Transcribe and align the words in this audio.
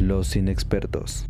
Los 0.00 0.34
inexpertos. 0.34 1.26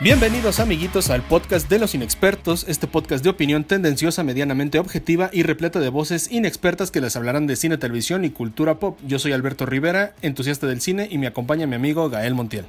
Bienvenidos 0.00 0.58
amiguitos 0.58 1.10
al 1.10 1.20
podcast 1.22 1.68
de 1.68 1.78
los 1.78 1.94
inexpertos, 1.94 2.64
este 2.66 2.86
podcast 2.86 3.22
de 3.22 3.28
opinión 3.28 3.64
tendenciosa, 3.64 4.24
medianamente 4.24 4.78
objetiva 4.78 5.28
y 5.34 5.42
repleta 5.42 5.80
de 5.80 5.90
voces 5.90 6.32
inexpertas 6.32 6.90
que 6.90 7.02
les 7.02 7.14
hablarán 7.14 7.46
de 7.46 7.56
cine, 7.56 7.76
televisión 7.76 8.24
y 8.24 8.30
cultura 8.30 8.78
pop. 8.78 8.98
Yo 9.06 9.18
soy 9.18 9.32
Alberto 9.32 9.66
Rivera, 9.66 10.14
entusiasta 10.22 10.66
del 10.66 10.80
cine 10.80 11.08
y 11.10 11.18
me 11.18 11.26
acompaña 11.26 11.66
mi 11.66 11.76
amigo 11.76 12.08
Gael 12.08 12.34
Montiel. 12.34 12.64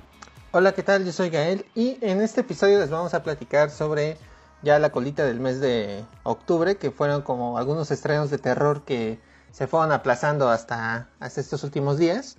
Hola, 0.55 0.73
¿qué 0.73 0.83
tal? 0.83 1.03
Yo 1.03 1.11
soy 1.11 1.31
Gael 1.31 1.65
y 1.73 1.97
en 2.01 2.21
este 2.21 2.41
episodio 2.41 2.77
les 2.77 2.91
vamos 2.91 3.15
a 3.15 3.23
platicar 3.23 3.71
sobre 3.71 4.19
ya 4.61 4.77
la 4.77 4.91
colita 4.91 5.25
del 5.25 5.39
mes 5.39 5.59
de 5.59 6.05
octubre, 6.21 6.77
que 6.77 6.91
fueron 6.91 7.23
como 7.23 7.57
algunos 7.57 7.89
estrenos 7.89 8.29
de 8.29 8.37
terror 8.37 8.83
que 8.85 9.17
se 9.51 9.65
fueron 9.65 9.91
aplazando 9.91 10.49
hasta, 10.49 11.09
hasta 11.19 11.41
estos 11.41 11.63
últimos 11.63 11.97
días. 11.97 12.37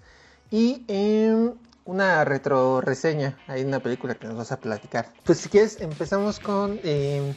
Y 0.49 0.85
eh, 0.87 1.55
una 1.85 2.25
retro 2.25 2.81
reseña, 2.81 3.37
hay 3.49 3.65
una 3.65 3.81
película 3.81 4.15
que 4.15 4.29
nos 4.29 4.37
vas 4.37 4.53
a 4.53 4.61
platicar. 4.61 5.09
Pues 5.25 5.39
si 5.39 5.49
quieres 5.49 5.81
empezamos 5.81 6.39
con 6.39 6.79
eh, 6.85 7.35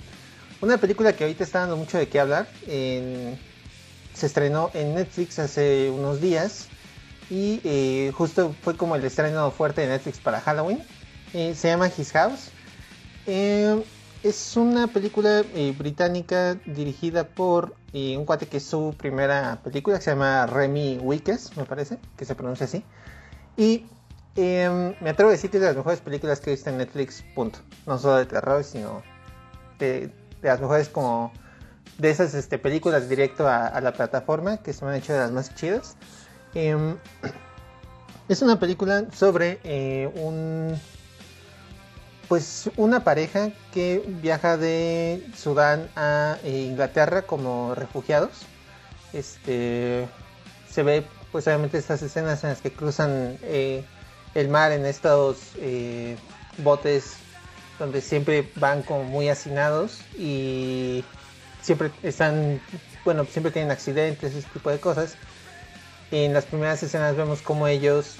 una 0.61 0.77
película 0.77 1.11
que 1.11 1.23
ahorita 1.23 1.43
está 1.43 1.61
dando 1.61 1.77
mucho 1.77 1.97
de 1.97 2.07
qué 2.07 2.19
hablar. 2.19 2.47
se 2.67 3.35
estrenó 4.13 4.69
en 4.75 4.93
Netflix 4.93 5.39
hace 5.39 5.89
unos 5.89 6.21
días 6.21 6.66
y 7.29 7.61
eh, 7.63 8.11
justo 8.15 8.55
fue 8.61 8.75
como 8.75 8.95
el 8.95 9.03
estreno 9.03 9.51
fuerte 9.51 9.81
de 9.81 9.87
Netflix 9.87 10.19
para 10.19 10.41
Halloween. 10.41 10.81
Eh, 11.33 11.55
se 11.55 11.67
llama 11.67 11.89
His 11.95 12.11
House. 12.11 12.51
es 13.25 14.57
una 14.57 14.87
película 14.87 15.43
británica 15.77 16.55
dirigida 16.65 17.27
por 17.27 17.75
un 17.93 18.25
cuate 18.25 18.47
que 18.47 18.57
es 18.57 18.63
su 18.63 18.95
primera 18.97 19.59
película, 19.63 19.97
que 19.97 20.03
se 20.03 20.11
llama 20.11 20.45
Remy 20.45 20.99
Wickes, 20.99 21.57
me 21.57 21.65
parece, 21.65 21.97
que 22.15 22.25
se 22.25 22.35
pronuncia 22.35 22.65
así. 22.65 22.83
Y 23.57 23.85
Em, 24.37 24.93
me 25.01 25.09
atrevo 25.09 25.29
a 25.29 25.31
decir 25.31 25.49
que 25.49 25.57
es 25.57 25.61
de 25.61 25.67
las 25.67 25.75
mejores 25.75 25.99
películas 25.99 26.39
que 26.39 26.51
he 26.51 26.53
visto 26.53 26.69
en 26.69 26.77
Netflix, 26.77 27.23
punto. 27.33 27.57
No 27.87 27.97
solo 27.97 28.17
de 28.17 28.27
terror, 28.27 28.63
sino 28.63 29.01
de, 29.79 30.13
las 30.43 30.61
mejores 30.61 30.89
como 30.89 31.33
de 31.97 32.11
esas 32.11 32.35
este, 32.35 32.59
películas 32.59 33.09
directo 33.09 33.47
a, 33.47 33.81
la 33.81 33.93
plataforma 33.93 34.57
que 34.57 34.73
se 34.73 34.85
me 34.85 34.91
han 34.91 34.97
hecho 34.97 35.13
de 35.13 35.19
las 35.19 35.31
más 35.31 35.55
chidas. 35.55 35.97
Em, 36.53 36.97
es 38.29 38.41
una 38.41 38.59
película 38.59 39.05
sobre 39.13 39.59
eh, 39.63 40.09
un 40.15 40.79
pues 42.27 42.69
una 42.75 43.05
pareja 43.05 43.51
que 43.73 44.03
viaja 44.05 44.57
de 44.57 45.25
Sudán 45.35 45.89
a 45.95 46.37
eh, 46.43 46.67
Inglaterra 46.69 47.21
como 47.21 47.73
refugiados. 47.73 48.41
Este 49.13 50.09
se 50.69 50.83
ve 50.83 51.05
pues 51.31 51.47
obviamente 51.47 51.77
estas 51.77 52.01
escenas 52.01 52.43
en 52.43 52.49
las 52.49 52.61
que 52.61 52.71
cruzan 52.71 53.37
eh, 53.43 53.85
el 54.35 54.49
mar 54.49 54.71
en 54.71 54.85
estos 54.85 55.53
botes 56.57 57.17
donde 57.79 58.01
siempre 58.01 58.49
van 58.55 58.81
como 58.81 59.03
muy 59.03 59.29
hacinados 59.29 59.99
y 60.17 61.03
siempre 61.61 61.91
están, 62.03 62.61
bueno, 63.05 63.25
siempre 63.25 63.51
tienen 63.51 63.71
accidentes, 63.71 64.33
ese 64.33 64.47
tipo 64.49 64.69
de 64.69 64.79
cosas. 64.79 65.15
En 66.11 66.33
las 66.33 66.45
primeras 66.45 66.81
escenas 66.83 67.15
vemos 67.15 67.41
como 67.41 67.67
ellos 67.67 68.15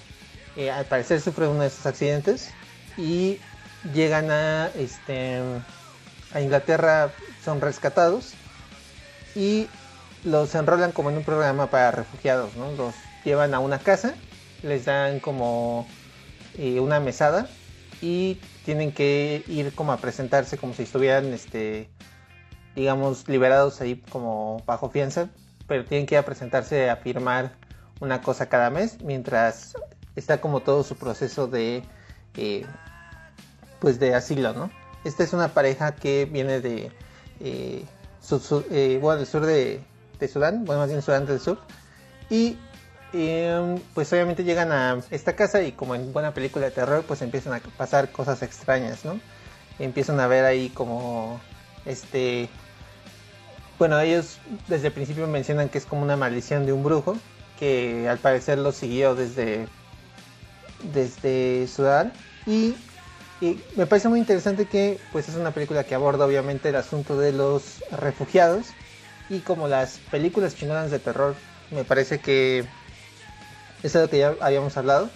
eh, 0.58 0.72
al 0.72 0.86
parecer 0.86 1.22
sufren 1.22 1.50
uno 1.50 1.62
de 1.62 1.68
esos 1.68 1.86
accidentes 1.86 2.50
y 2.98 3.40
llegan 3.94 4.30
a, 4.32 4.68
este, 4.76 5.40
a 6.34 6.42
Inglaterra, 6.42 7.12
son 7.46 7.62
rescatados 7.62 8.34
y 9.36 9.68
los 10.24 10.54
enrolan 10.56 10.92
como 10.92 11.12
en 11.12 11.18
un 11.18 11.24
programa 11.24 11.70
para 11.70 11.92
refugiados, 11.92 12.56
¿no? 12.56 12.72
Los 12.74 12.96
llevan 13.24 13.54
a 13.54 13.60
una 13.60 13.80
casa, 13.80 14.16
les 14.64 14.86
dan 14.86 15.20
como 15.20 15.88
una 16.58 17.00
mesada 17.00 17.48
y 18.02 18.40
tienen 18.66 18.92
que 18.92 19.44
ir 19.48 19.74
como 19.74 19.92
a 19.92 19.98
presentarse 19.98 20.58
como 20.58 20.74
si 20.74 20.84
estuvieran, 20.84 21.26
este, 21.34 21.88
digamos, 22.76 23.28
liberados 23.30 23.80
ahí 23.80 24.02
como 24.10 24.64
bajo 24.66 24.90
fianza, 24.90 25.30
pero 25.68 25.86
tienen 25.86 26.08
que 26.08 26.16
ir 26.16 26.20
a 26.20 26.26
presentarse 26.26 26.90
a 26.90 26.96
firmar 26.98 27.54
una 28.00 28.22
cosa 28.22 28.48
cada 28.48 28.70
mes 28.70 29.02
mientras 29.04 29.74
está 30.16 30.42
como 30.42 30.62
todo 30.62 30.84
su 30.84 30.96
proceso 30.96 31.48
de, 31.48 31.84
eh, 32.36 32.66
pues 33.80 34.00
de 34.00 34.16
asilo, 34.16 34.54
¿no? 34.54 34.72
Esta 35.04 35.24
es 35.24 35.34
una 35.34 35.50
pareja 35.50 35.96
que 35.96 36.26
viene 36.26 36.60
de, 36.60 36.92
eh, 37.40 37.86
eh, 38.72 39.00
bueno, 39.02 39.18
del 39.18 39.28
sur 39.28 39.46
de, 39.46 39.82
de 40.20 40.28
Sudán, 40.28 40.66
bueno, 40.66 40.82
más 40.82 40.90
bien 40.90 41.02
Sudán 41.02 41.26
del 41.26 41.40
Sur, 41.40 41.60
y 42.30 42.58
Em, 43.14 43.80
pues 43.94 44.12
obviamente 44.12 44.44
llegan 44.44 44.72
a 44.72 45.00
esta 45.12 45.36
casa 45.36 45.62
y 45.64 45.72
como 45.72 45.96
en 45.96 46.12
buena 46.12 46.34
película 46.34 46.66
de 46.66 46.72
terror, 46.72 47.06
pues 47.08 47.22
empiezan 47.22 47.54
a 47.54 47.60
pasar 47.78 48.12
cosas 48.12 48.42
extrañas, 48.44 49.06
¿no? 49.06 49.20
Empiezan 49.80 50.20
a 50.20 50.28
ver 50.28 50.46
ahí 50.46 50.70
como 50.70 51.40
este... 51.86 52.50
Bueno, 53.80 54.00
ellos 54.00 54.40
desde 54.68 54.88
el 54.88 54.94
principio 54.94 55.28
mencionan 55.28 55.70
que 55.70 55.78
es 55.78 55.86
como 55.86 56.02
una 56.02 56.18
maldición 56.18 56.66
de 56.66 56.74
un 56.74 56.84
brujo, 56.84 57.16
que 57.60 58.08
al 58.10 58.18
parecer 58.18 58.58
lo 58.58 58.72
siguió 58.72 59.16
desde, 59.16 59.68
desde 60.94 61.68
Sudán. 61.68 62.14
Y, 62.46 62.76
me 63.76 63.86
parece 63.86 64.10
muy 64.10 64.20
interesante 64.20 64.66
que 64.66 65.00
pues 65.12 65.30
es 65.30 65.36
una 65.36 65.52
película 65.52 65.84
que 65.84 65.94
aborda 65.94 66.26
obviamente 66.26 66.70
el 66.70 66.76
asunto 66.76 67.18
de 67.18 67.34
los 67.34 67.84
refugiados. 67.92 68.68
Y 69.30 69.40
como 69.40 69.68
las 69.68 70.00
películas 70.10 70.56
chinonas 70.56 70.90
de 70.90 71.00
terror, 71.00 71.36
me 71.70 71.84
parece 71.84 72.20
que 72.20 72.66
es 73.84 73.94
lo 73.94 74.10
que 74.10 74.20
ya 74.20 74.34
habíamos 74.40 74.76
hablado, 74.78 75.10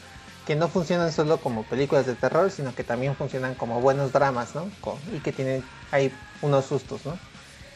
que 0.46 0.56
no 0.56 0.68
funcionan 0.68 1.12
solo 1.12 1.38
como 1.38 1.64
películas 1.64 2.06
de 2.06 2.16
terror, 2.16 2.52
sino 2.52 2.76
que 2.76 2.84
también 2.84 3.16
funcionan 3.16 3.56
como 3.56 3.82
buenos 3.82 4.12
dramas, 4.12 4.54
¿no? 4.54 4.70
y 5.16 5.20
que 5.20 5.32
tienen 5.32 5.64
ahí 5.92 6.12
unos 6.42 6.66
sustos, 6.66 7.06
¿no? 7.06 7.18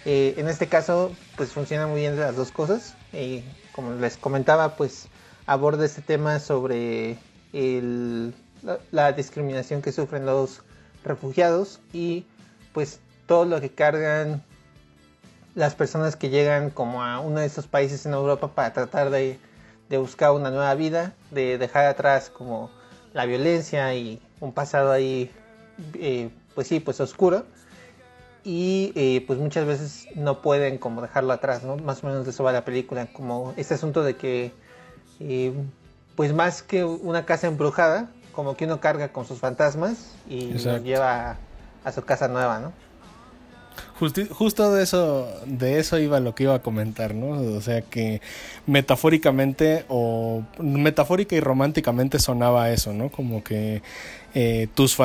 Eh, 0.05 0.35
en 0.37 0.47
este 0.47 0.67
caso, 0.67 1.11
pues 1.35 1.51
funciona 1.51 1.87
muy 1.87 2.01
bien 2.01 2.19
las 2.19 2.35
dos 2.35 2.51
cosas. 2.51 2.95
Y 3.11 3.43
como 3.71 3.93
les 3.93 4.17
comentaba, 4.17 4.75
pues 4.75 5.07
aborda 5.45 5.85
este 5.85 6.01
tema 6.01 6.39
sobre 6.39 7.17
la, 8.91 9.11
discriminación 9.13 9.81
que 9.81 9.91
sufren 9.91 10.25
los 10.25 10.61
refugiados 11.03 11.79
y 11.93 12.25
pues 12.73 12.99
todo 13.27 13.45
lo 13.45 13.61
que 13.61 13.69
cargan 13.69 14.43
las 15.53 15.75
personas 15.75 16.15
que 16.15 16.29
llegan 16.29 16.69
como 16.69 17.03
a 17.03 17.19
uno 17.19 17.39
de 17.39 17.45
esos 17.45 17.67
países 17.67 18.05
en 18.05 18.13
Europa 18.13 18.53
para 18.53 18.73
tratar 18.73 19.09
de 19.09 19.39
de 19.89 19.97
buscar 19.97 20.31
una 20.31 20.49
nueva 20.49 20.73
vida, 20.75 21.13
de 21.31 21.57
dejar 21.57 21.85
atrás 21.85 22.29
como 22.29 22.71
la 23.13 23.25
violencia 23.25 23.93
y 23.93 24.21
un 24.39 24.51
pasado 24.51 24.91
ahí, 24.91 25.31
eh, 25.93 26.29
pues 26.53 26.67
sí, 26.67 26.79
pues 26.79 26.99
oscuro. 26.99 27.45
Y 28.45 28.93
eh, 28.95 29.23
pues 29.25 29.39
muchas 29.39 29.65
veces 29.65 30.07
no 30.15 30.41
pueden 30.41 30.77
como 30.77 31.01
dejarlo 31.01 31.33
atrás, 31.33 31.63
¿no? 31.63 31.77
Más 31.77 32.03
o 32.03 32.07
menos 32.07 32.25
de 32.25 32.31
eso 32.31 32.43
va 32.43 32.51
la 32.51 32.63
película, 32.63 33.07
como 33.11 33.53
este 33.57 33.73
asunto 33.73 34.03
de 34.03 34.15
que, 34.15 34.51
eh, 35.19 35.51
pues 36.15 36.31
más 36.33 36.61
que 36.61 36.85
una 36.85 37.25
casa 37.25 37.47
embrujada, 37.47 38.11
como 38.31 38.55
que 38.55 38.65
uno 38.65 38.79
carga 38.79 39.11
con 39.11 39.25
sus 39.25 39.39
fantasmas 39.39 40.13
y 40.29 40.53
los 40.53 40.83
lleva 40.83 41.37
a 41.83 41.91
su 41.91 42.03
casa 42.03 42.27
nueva, 42.27 42.59
¿no? 42.59 42.71
justo 43.97 44.73
de 44.73 44.83
eso, 44.83 45.27
de 45.45 45.79
eso 45.79 45.97
iba 45.99 46.19
lo 46.19 46.35
que 46.35 46.43
iba 46.43 46.55
a 46.55 46.61
comentar, 46.61 47.13
¿no? 47.15 47.55
O 47.55 47.61
sea 47.61 47.81
que 47.81 48.21
metafóricamente 48.65 49.85
o 49.87 50.43
metafórica 50.59 51.35
y 51.35 51.39
románticamente 51.39 52.19
sonaba 52.19 52.69
eso, 52.71 52.93
¿no? 52.93 53.09
Como 53.09 53.43
que 53.43 53.81
eh, 54.35 54.67
tus 54.75 54.95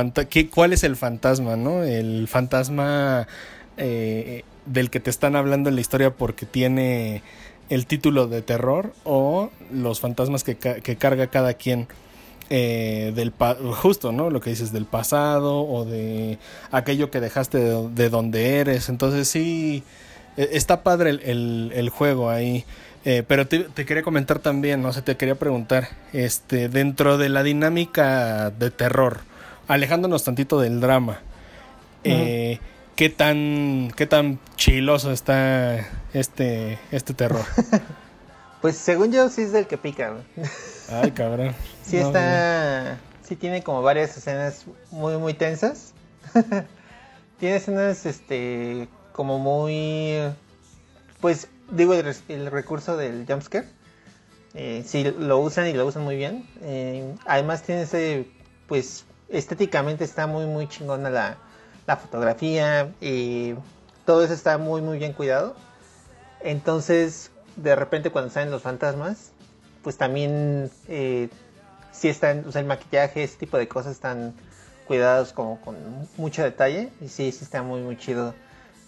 ¿cuál 0.50 0.72
es 0.74 0.84
el 0.84 0.96
fantasma, 0.96 1.56
no? 1.56 1.82
El 1.82 2.28
fantasma 2.28 3.26
eh, 3.78 4.44
del 4.66 4.90
que 4.90 5.00
te 5.00 5.08
están 5.08 5.36
hablando 5.36 5.70
en 5.70 5.76
la 5.76 5.80
historia 5.80 6.10
porque 6.10 6.44
tiene 6.44 7.22
el 7.70 7.86
título 7.86 8.26
de 8.26 8.42
terror 8.42 8.92
o 9.04 9.50
los 9.72 10.00
fantasmas 10.00 10.44
que, 10.44 10.56
que 10.58 10.96
carga 10.96 11.28
cada 11.28 11.54
quien 11.54 11.88
eh, 12.52 13.12
del 13.14 13.32
justo, 13.74 14.10
¿no? 14.10 14.28
Lo 14.28 14.40
que 14.40 14.50
dices 14.50 14.72
del 14.72 14.84
pasado 14.84 15.60
o 15.60 15.84
de 15.84 16.36
aquello 16.72 17.08
que 17.08 17.20
dejaste 17.20 17.58
de, 17.58 18.10
donde 18.10 18.56
eres. 18.56 18.88
Entonces 18.88 19.28
sí, 19.28 19.84
e, 20.36 20.48
está 20.54 20.82
padre 20.82 21.10
el, 21.10 21.90
juego 21.90 22.28
ahí. 22.28 22.64
Eh, 23.04 23.22
pero 23.26 23.46
te, 23.46 23.66
quería 23.86 24.02
comentar 24.02 24.40
también, 24.40 24.82
no 24.82 24.92
sé, 24.92 25.00
te 25.00 25.16
quería 25.16 25.36
preguntar, 25.36 25.88
este, 26.12 26.68
dentro 26.68 27.16
de 27.16 27.30
la 27.30 27.42
dinámica 27.42 28.50
de 28.50 28.70
terror, 28.70 29.20
alejándonos 29.68 30.24
tantito 30.24 30.60
del 30.60 30.80
drama, 30.80 31.20
eh, 32.04 32.58
¿qué 32.96 33.08
tan, 33.08 33.90
qué 33.96 34.06
tan 34.06 34.38
chiloso 34.56 35.12
está 35.12 35.88
este, 36.12 36.78
este 36.90 37.14
terror? 37.14 37.44
pues 38.60 38.76
según 38.76 39.12
yo 39.12 39.30
sí 39.30 39.42
es 39.42 39.52
del 39.52 39.66
que 39.66 39.78
pica. 39.78 40.12
Ay, 40.90 41.10
cabrón. 41.12 41.54
Sí 41.82 41.96
está, 41.96 42.98
sí 43.24 43.34
tiene 43.34 43.64
como 43.64 43.82
varias 43.82 44.16
escenas 44.16 44.64
muy 44.92 45.16
muy 45.16 45.34
tensas. 45.34 45.92
tiene 47.40 47.56
escenas, 47.56 48.06
este, 48.06 48.86
como 49.12 49.40
muy, 49.40 50.20
pues, 51.20 51.48
digo, 51.70 51.94
el, 51.94 52.50
recurso 52.50 52.96
del 52.96 53.26
jumpscare. 53.26 53.68
Eh, 54.54 54.82
sí, 54.84 55.04
lo 55.04 55.38
usan 55.38 55.68
y 55.68 55.72
lo 55.72 55.86
usan 55.86 56.02
muy 56.02 56.16
bien. 56.16 56.48
Eh, 56.62 57.14
además 57.26 57.62
tiene 57.62 57.82
ese, 57.82 58.28
pues, 58.66 59.04
estéticamente 59.28 60.04
está 60.04 60.26
muy, 60.26 60.46
muy 60.46 60.68
chingona 60.68 61.10
la, 61.10 61.38
la 61.86 61.96
fotografía 61.96 62.92
y 63.00 63.54
todo 64.04 64.24
eso 64.24 64.34
está 64.34 64.58
muy, 64.58 64.82
muy 64.82 64.98
bien 64.98 65.12
cuidado. 65.12 65.54
Entonces, 66.40 67.30
de 67.56 67.76
repente 67.76 68.10
cuando 68.10 68.30
salen 68.30 68.50
los 68.50 68.62
fantasmas, 68.62 69.32
pues 69.82 69.96
también 69.96 70.70
eh, 70.88 71.28
sí 71.92 72.08
están, 72.08 72.44
o 72.46 72.52
sea, 72.52 72.60
el 72.60 72.66
maquillaje, 72.66 73.22
ese 73.22 73.36
tipo 73.36 73.56
de 73.56 73.68
cosas 73.68 73.92
están 73.92 74.34
cuidados 74.86 75.32
como 75.32 75.60
con 75.60 75.76
mucho 76.16 76.42
detalle 76.42 76.90
y 77.00 77.08
sí, 77.08 77.30
sí 77.32 77.44
está 77.44 77.62
muy, 77.62 77.80
muy 77.82 77.96
chido. 77.96 78.34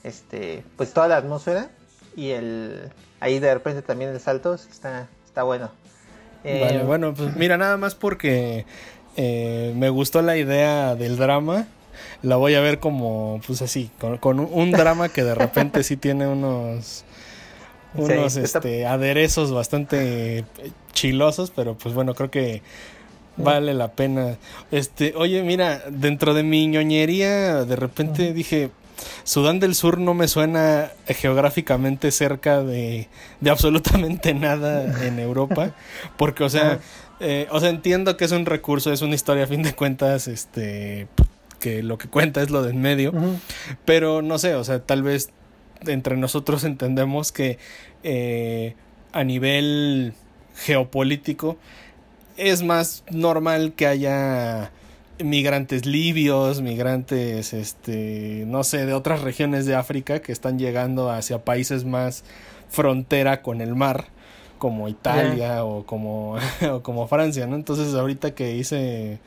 Este, 0.02 0.64
pues 0.76 0.92
toda 0.92 1.06
la 1.06 1.16
atmósfera 1.16 1.70
y 2.16 2.30
el 2.30 2.90
ahí 3.20 3.38
de 3.38 3.54
repente 3.54 3.82
también 3.82 4.10
el 4.10 4.20
salto 4.20 4.54
está, 4.54 5.08
está 5.24 5.42
bueno. 5.44 5.70
Eh, 6.44 6.82
bueno, 6.84 7.14
pues 7.14 7.36
mira, 7.36 7.56
nada 7.56 7.76
más 7.76 7.94
porque 7.94 8.66
eh, 9.16 9.72
me 9.76 9.90
gustó 9.90 10.22
la 10.22 10.36
idea 10.36 10.96
del 10.96 11.16
drama. 11.16 11.66
La 12.22 12.36
voy 12.36 12.54
a 12.54 12.60
ver 12.60 12.78
como, 12.78 13.40
pues 13.46 13.62
así, 13.62 13.90
con, 14.20 14.40
un 14.40 14.70
drama 14.72 15.08
que 15.08 15.22
de 15.22 15.34
repente 15.34 15.84
sí 15.84 15.96
tiene 15.96 16.26
unos 16.26 17.04
unos 17.94 18.36
este, 18.36 18.86
aderezos 18.86 19.52
bastante 19.52 20.44
chilosos, 20.92 21.50
pero 21.50 21.76
pues 21.76 21.94
bueno, 21.94 22.14
creo 22.14 22.30
que 22.30 22.62
vale 23.36 23.74
la 23.74 23.92
pena. 23.92 24.36
Este, 24.70 25.14
oye, 25.16 25.42
mira, 25.42 25.82
dentro 25.90 26.34
de 26.34 26.42
mi 26.42 26.66
ñoñería, 26.66 27.64
de 27.64 27.76
repente 27.76 28.32
dije, 28.32 28.70
Sudán 29.24 29.60
del 29.60 29.74
Sur 29.74 29.98
no 29.98 30.14
me 30.14 30.28
suena 30.28 30.92
geográficamente 31.06 32.10
cerca 32.10 32.62
de, 32.62 33.08
de 33.40 33.50
absolutamente 33.50 34.34
nada 34.34 35.06
en 35.06 35.18
Europa, 35.18 35.74
porque, 36.16 36.44
o 36.44 36.48
sea, 36.48 36.80
eh, 37.20 37.46
o 37.50 37.60
sea, 37.60 37.70
entiendo 37.70 38.16
que 38.16 38.24
es 38.24 38.32
un 38.32 38.46
recurso, 38.46 38.92
es 38.92 39.02
una 39.02 39.14
historia 39.14 39.44
a 39.44 39.46
fin 39.46 39.62
de 39.62 39.74
cuentas, 39.74 40.28
este, 40.28 41.06
que 41.60 41.82
lo 41.82 41.98
que 41.98 42.08
cuenta 42.08 42.42
es 42.42 42.50
lo 42.50 42.62
de 42.62 42.70
en 42.70 42.80
medio, 42.80 43.12
pero 43.84 44.22
no 44.22 44.38
sé, 44.38 44.54
o 44.54 44.64
sea, 44.64 44.80
tal 44.80 45.02
vez 45.02 45.30
entre 45.86 46.16
nosotros 46.16 46.64
entendemos 46.64 47.32
que 47.32 47.58
eh, 48.02 48.74
a 49.12 49.24
nivel 49.24 50.14
geopolítico 50.56 51.56
es 52.36 52.62
más 52.62 53.04
normal 53.10 53.74
que 53.74 53.86
haya 53.86 54.72
migrantes 55.24 55.86
libios, 55.86 56.60
migrantes, 56.60 57.52
este, 57.52 58.44
no 58.46 58.64
sé, 58.64 58.86
de 58.86 58.94
otras 58.94 59.22
regiones 59.22 59.66
de 59.66 59.74
África 59.74 60.20
que 60.20 60.32
están 60.32 60.58
llegando 60.58 61.10
hacia 61.10 61.44
países 61.44 61.84
más 61.84 62.24
frontera 62.68 63.42
con 63.42 63.60
el 63.60 63.74
mar, 63.74 64.06
como 64.58 64.88
Italia 64.88 65.64
o 65.64 65.84
como, 65.84 66.36
o 66.70 66.82
como 66.82 67.06
Francia, 67.08 67.46
¿no? 67.46 67.56
Entonces 67.56 67.94
ahorita 67.94 68.34
que 68.34 68.56
hice 68.56 69.18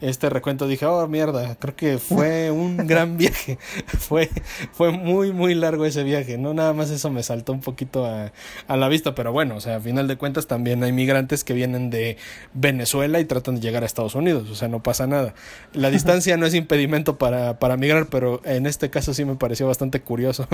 este 0.00 0.28
recuento 0.30 0.66
dije, 0.66 0.86
oh 0.86 1.06
mierda, 1.08 1.56
creo 1.56 1.76
que 1.76 1.98
fue 1.98 2.50
un 2.50 2.76
gran 2.86 3.16
viaje. 3.16 3.58
fue, 3.98 4.30
fue 4.72 4.90
muy, 4.90 5.32
muy 5.32 5.54
largo 5.54 5.84
ese 5.84 6.02
viaje. 6.04 6.38
No 6.38 6.54
nada 6.54 6.72
más 6.72 6.90
eso 6.90 7.10
me 7.10 7.22
saltó 7.22 7.52
un 7.52 7.60
poquito 7.60 8.04
a, 8.04 8.32
a, 8.66 8.76
la 8.76 8.88
vista, 8.88 9.14
pero 9.14 9.32
bueno, 9.32 9.56
o 9.56 9.60
sea, 9.60 9.76
a 9.76 9.80
final 9.80 10.08
de 10.08 10.16
cuentas 10.16 10.46
también 10.46 10.82
hay 10.82 10.92
migrantes 10.92 11.44
que 11.44 11.54
vienen 11.54 11.90
de 11.90 12.16
Venezuela 12.52 13.20
y 13.20 13.24
tratan 13.24 13.56
de 13.56 13.60
llegar 13.60 13.82
a 13.82 13.86
Estados 13.86 14.14
Unidos, 14.14 14.50
o 14.50 14.54
sea, 14.54 14.68
no 14.68 14.82
pasa 14.82 15.06
nada. 15.06 15.34
La 15.72 15.90
distancia 15.90 16.36
no 16.36 16.46
es 16.46 16.54
impedimento 16.54 17.18
para, 17.18 17.58
para 17.58 17.76
migrar, 17.76 18.06
pero 18.06 18.40
en 18.44 18.66
este 18.66 18.90
caso 18.90 19.14
sí 19.14 19.24
me 19.24 19.36
pareció 19.36 19.66
bastante 19.66 20.00
curioso. 20.00 20.46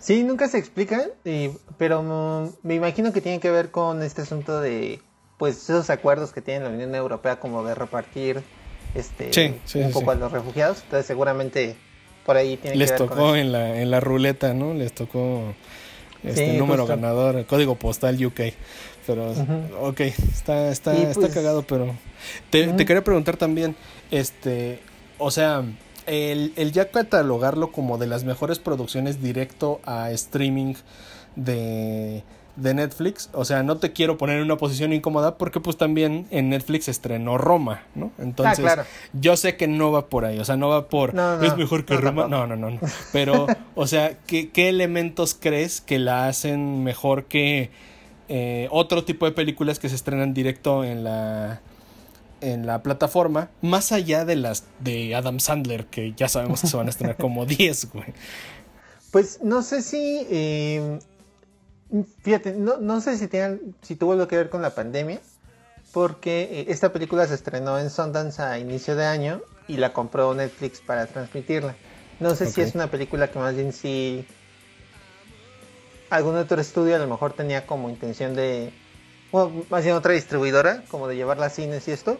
Sí, 0.00 0.24
nunca 0.24 0.48
se 0.48 0.56
explica, 0.56 1.04
pero 1.76 2.02
mm, 2.02 2.66
me 2.66 2.74
imagino 2.74 3.12
que 3.12 3.20
tiene 3.20 3.38
que 3.38 3.50
ver 3.50 3.70
con 3.70 4.02
este 4.02 4.22
asunto 4.22 4.60
de 4.60 5.00
pues 5.40 5.56
esos 5.56 5.88
acuerdos 5.88 6.32
que 6.32 6.42
tiene 6.42 6.66
la 6.66 6.70
Unión 6.70 6.94
Europea 6.94 7.40
como 7.40 7.64
de 7.64 7.74
repartir 7.74 8.42
este 8.94 9.58
un 9.74 9.90
poco 9.90 10.10
a 10.10 10.14
los 10.14 10.30
refugiados, 10.30 10.82
entonces 10.82 11.06
seguramente 11.06 11.76
por 12.26 12.36
ahí 12.36 12.58
tiene 12.58 12.76
Les 12.76 12.92
que 12.92 12.98
ver 12.98 13.08
tocó 13.08 13.34
en 13.34 13.50
la 13.50 13.80
en 13.80 13.90
la 13.90 14.00
ruleta, 14.00 14.52
¿no? 14.52 14.74
Les 14.74 14.92
tocó 14.92 15.54
este 16.22 16.58
número 16.58 16.86
ganador, 16.86 17.46
código 17.46 17.76
postal 17.76 18.22
UK. 18.22 18.40
Pero 19.06 19.32
ok, 19.80 20.00
está 20.00 20.70
está 20.70 20.94
está 20.94 21.20
pues 21.20 21.32
cagado, 21.32 21.62
pero 21.62 21.96
te, 22.50 22.66
te 22.74 22.84
quería 22.84 23.02
preguntar 23.02 23.38
también 23.38 23.74
este, 24.10 24.80
o 25.16 25.30
sea, 25.30 25.64
el, 26.06 26.52
el 26.56 26.72
ya 26.72 26.90
catalogarlo 26.90 27.72
como 27.72 27.96
de 27.96 28.08
las 28.08 28.24
mejores 28.24 28.58
producciones 28.58 29.22
directo 29.22 29.80
a 29.86 30.10
streaming 30.10 30.74
de 31.34 32.24
de 32.60 32.74
Netflix. 32.74 33.30
O 33.32 33.44
sea, 33.44 33.62
no 33.62 33.78
te 33.78 33.92
quiero 33.92 34.18
poner 34.18 34.38
en 34.38 34.44
una 34.44 34.56
posición 34.56 34.92
incómoda 34.92 35.38
porque 35.38 35.60
pues 35.60 35.76
también 35.76 36.26
en 36.30 36.50
Netflix 36.50 36.88
estrenó 36.88 37.38
Roma, 37.38 37.82
¿no? 37.94 38.12
Entonces, 38.18 38.64
ah, 38.66 38.84
yo 39.12 39.36
sé 39.36 39.56
que 39.56 39.68
no 39.68 39.92
va 39.92 40.08
por 40.08 40.24
ahí, 40.24 40.38
o 40.38 40.44
sea, 40.44 40.56
no 40.56 40.68
va 40.68 40.88
por 40.88 41.14
es 41.42 41.56
mejor 41.56 41.84
que 41.84 41.96
Roma. 41.96 42.26
No, 42.28 42.46
no, 42.46 42.56
no, 42.56 42.70
no. 42.70 42.80
Pero, 43.12 43.46
o 43.74 43.86
sea, 43.86 44.18
¿qué, 44.26 44.50
¿qué, 44.50 44.68
elementos 44.68 45.36
crees 45.38 45.80
que 45.80 45.98
la 45.98 46.28
hacen 46.28 46.84
mejor 46.84 47.24
que 47.24 47.70
eh, 48.28 48.68
otro 48.70 49.04
tipo 49.04 49.26
de 49.26 49.32
películas 49.32 49.78
que 49.78 49.88
se 49.88 49.94
estrenan 49.94 50.34
directo 50.34 50.84
en 50.84 51.04
la 51.04 51.60
en 52.42 52.66
la 52.66 52.82
plataforma, 52.82 53.50
más 53.60 53.92
allá 53.92 54.24
de 54.24 54.36
las 54.36 54.64
de 54.78 55.14
Adam 55.14 55.40
Sandler, 55.40 55.86
que 55.86 56.14
ya 56.16 56.28
sabemos 56.28 56.62
que 56.62 56.68
se 56.68 56.76
van 56.76 56.86
a 56.86 56.90
estrenar 56.90 57.16
como 57.16 57.44
10, 57.46 57.92
güey. 57.92 58.06
Pues 59.10 59.40
no 59.42 59.62
sé 59.62 59.82
si 59.82 60.26
eh, 60.30 61.00
Fíjate, 62.22 62.52
no, 62.52 62.76
no 62.78 63.00
sé 63.00 63.18
si, 63.18 63.26
tienen, 63.26 63.74
si 63.82 63.96
tuvo 63.96 64.12
algo 64.12 64.28
que 64.28 64.36
ver 64.36 64.48
con 64.48 64.62
la 64.62 64.74
pandemia, 64.74 65.20
porque 65.92 66.42
eh, 66.42 66.64
esta 66.68 66.92
película 66.92 67.26
se 67.26 67.34
estrenó 67.34 67.78
en 67.78 67.90
Sundance 67.90 68.40
a 68.42 68.58
inicio 68.58 68.94
de 68.94 69.06
año 69.06 69.40
y 69.66 69.76
la 69.76 69.92
compró 69.92 70.32
Netflix 70.34 70.80
para 70.80 71.06
transmitirla. 71.06 71.74
No 72.20 72.34
sé 72.34 72.46
si 72.46 72.60
es 72.60 72.74
una 72.74 72.90
película 72.90 73.30
que 73.30 73.38
más 73.38 73.54
bien 73.54 73.72
si 73.72 74.26
algún 76.10 76.36
otro 76.36 76.60
estudio 76.60 76.96
a 76.96 76.98
lo 76.98 77.06
mejor 77.06 77.32
tenía 77.32 77.66
como 77.66 77.88
intención 77.88 78.34
de, 78.34 78.72
bueno, 79.32 79.64
más 79.70 79.84
bien 79.84 79.96
otra 79.96 80.12
distribuidora, 80.12 80.82
como 80.90 81.08
de 81.08 81.16
llevarla 81.16 81.46
a 81.46 81.50
cines 81.50 81.88
y 81.88 81.92
esto. 81.92 82.18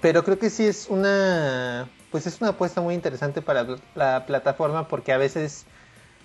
Pero 0.00 0.24
creo 0.24 0.38
que 0.38 0.50
sí 0.50 0.66
es 0.66 0.88
una, 0.88 1.88
pues 2.10 2.26
es 2.26 2.40
una 2.40 2.50
apuesta 2.50 2.80
muy 2.80 2.94
interesante 2.94 3.42
para 3.42 3.66
la 3.94 4.26
plataforma 4.26 4.88
porque 4.88 5.12
a 5.12 5.18
veces 5.18 5.66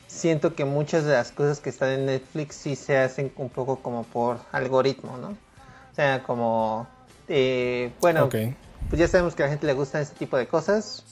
siento 0.07 0.55
que 0.55 0.65
muchas 0.65 1.05
de 1.05 1.13
las 1.13 1.31
cosas 1.31 1.59
que 1.59 1.69
están 1.69 1.89
en 1.89 2.05
Netflix 2.05 2.55
sí 2.55 2.75
se 2.75 2.97
hacen 2.97 3.31
un 3.38 3.50
poco 3.50 3.77
como 3.77 4.03
por 4.03 4.39
algoritmo, 4.51 5.17
¿no? 5.17 5.29
O 5.29 5.95
sea, 5.95 6.24
como, 6.24 6.88
eh, 7.27 7.91
bueno, 8.01 8.29
pues 8.29 9.00
ya 9.00 9.07
sabemos 9.07 9.35
que 9.35 9.43
a 9.43 9.45
la 9.45 9.51
gente 9.51 9.65
le 9.65 9.74
gustan 9.74 10.01
este 10.01 10.15
tipo 10.15 10.38
de 10.38 10.47
cosas, 10.47 11.03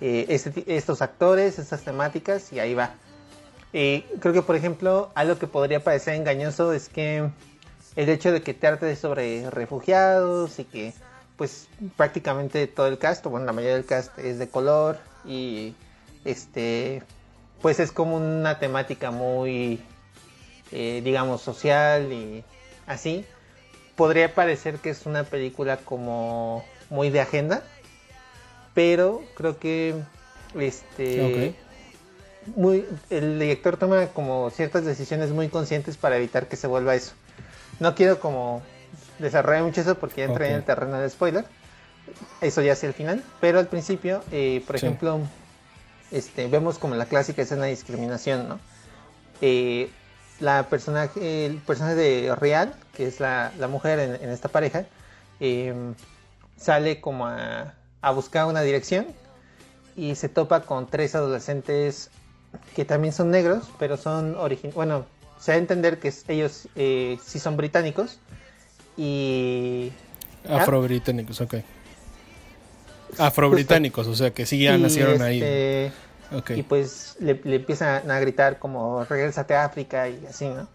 eh, 0.00 0.26
este 0.28 0.64
estos 0.74 1.02
actores, 1.02 1.58
estas 1.58 1.82
temáticas, 1.82 2.52
y 2.52 2.60
ahí 2.60 2.74
va. 2.74 2.94
Eh, 3.72 4.04
creo 4.20 4.32
que, 4.32 4.42
por 4.42 4.56
ejemplo, 4.56 5.10
algo 5.14 5.38
que 5.38 5.46
podría 5.46 5.84
parecer 5.84 6.14
engañoso 6.14 6.72
es 6.72 6.88
que 6.88 7.30
el 7.96 8.08
hecho 8.08 8.32
de 8.32 8.42
que 8.42 8.54
trate 8.54 8.96
sobre 8.96 9.48
refugiados 9.50 10.58
y 10.58 10.64
que, 10.64 10.94
pues, 11.36 11.68
prácticamente 11.96 12.66
todo 12.66 12.86
el 12.86 12.98
cast, 12.98 13.24
bueno, 13.26 13.46
la 13.46 13.52
mayoría 13.52 13.76
del 13.76 13.84
cast 13.84 14.18
es 14.18 14.38
de 14.38 14.48
color 14.48 14.98
y, 15.24 15.74
este, 16.24 17.02
pues 17.62 17.80
es 17.80 17.92
como 17.92 18.16
una 18.16 18.58
temática 18.58 19.10
muy, 19.10 19.80
eh, 20.72 21.00
digamos, 21.04 21.42
social 21.42 22.12
y 22.12 22.44
así. 22.86 23.24
Podría 23.96 24.34
parecer 24.34 24.76
que 24.78 24.90
es 24.90 25.06
una 25.06 25.24
película 25.24 25.76
como 25.76 26.64
muy 26.88 27.10
de 27.10 27.20
agenda, 27.20 27.62
pero 28.74 29.22
creo 29.34 29.58
que 29.58 29.94
este 30.58 31.54
muy 32.56 32.86
el 33.10 33.38
director 33.38 33.76
toma 33.76 34.06
como 34.08 34.50
ciertas 34.50 34.84
decisiones 34.84 35.30
muy 35.30 35.48
conscientes 35.48 35.96
para 35.96 36.16
evitar 36.16 36.48
que 36.48 36.56
se 36.56 36.66
vuelva 36.66 36.94
eso. 36.94 37.12
No 37.78 37.94
quiero 37.94 38.20
como 38.20 38.62
desarrollar 39.18 39.64
mucho 39.64 39.82
eso 39.82 39.96
porque 39.96 40.22
ya 40.22 40.24
entré 40.24 40.48
en 40.48 40.54
el 40.56 40.64
terreno 40.64 40.98
de 40.98 41.10
spoiler. 41.10 41.44
Eso 42.40 42.62
ya 42.62 42.72
hacia 42.72 42.88
el 42.88 42.94
final, 42.94 43.22
pero 43.40 43.58
al 43.58 43.66
principio, 43.68 44.22
eh, 44.32 44.64
por 44.66 44.76
ejemplo, 44.76 45.20
este, 46.10 46.46
vemos 46.48 46.78
como 46.78 46.94
la 46.94 47.06
clásica 47.06 47.42
escena 47.42 47.64
de 47.64 47.70
discriminación, 47.70 48.48
¿no? 48.48 48.60
Eh, 49.40 49.90
la 50.40 50.68
personaje, 50.68 51.46
el 51.46 51.58
personaje 51.58 51.94
de 51.94 52.34
Real, 52.34 52.74
que 52.94 53.06
es 53.06 53.20
la, 53.20 53.52
mujer 53.70 53.98
en, 53.98 54.30
esta 54.30 54.48
pareja, 54.48 54.86
em, 55.38 55.94
sale 56.56 57.00
como 57.00 57.26
a, 57.26 57.74
buscar 58.14 58.46
una 58.46 58.62
dirección 58.62 59.06
y 59.96 60.14
se 60.14 60.28
topa 60.28 60.62
con 60.62 60.86
tres 60.86 61.14
adolescentes 61.14 62.10
que 62.74 62.84
también 62.84 63.12
son 63.12 63.30
negros, 63.30 63.70
pero 63.78 63.96
son 63.96 64.34
originales. 64.36 64.74
Bueno, 64.74 65.04
se 65.38 65.52
da 65.52 65.56
a 65.56 65.60
entender 65.60 65.98
que 65.98 66.12
ellos 66.28 66.68
eh, 66.74 67.18
sí 67.24 67.38
son 67.38 67.56
británicos 67.56 68.18
y. 68.96 69.92
Afro-británicos, 70.48 71.40
ok. 71.42 71.56
Afro-británicos, 73.18 74.06
o 74.06 74.14
sea 74.14 74.30
que 74.30 74.46
sí 74.46 74.62
ya 74.62 74.76
nacieron 74.78 75.22
ahí. 75.22 75.42
Este, 75.42 75.92
y 76.56 76.62
pues 76.62 77.16
le, 77.18 77.40
empiezan 77.44 78.10
a 78.10 78.20
gritar 78.20 78.58
como 78.58 79.04
regresate 79.04 79.54
a 79.54 79.64
África 79.64 80.08
y 80.08 80.24
así, 80.26 80.48
¿no? 80.48 80.68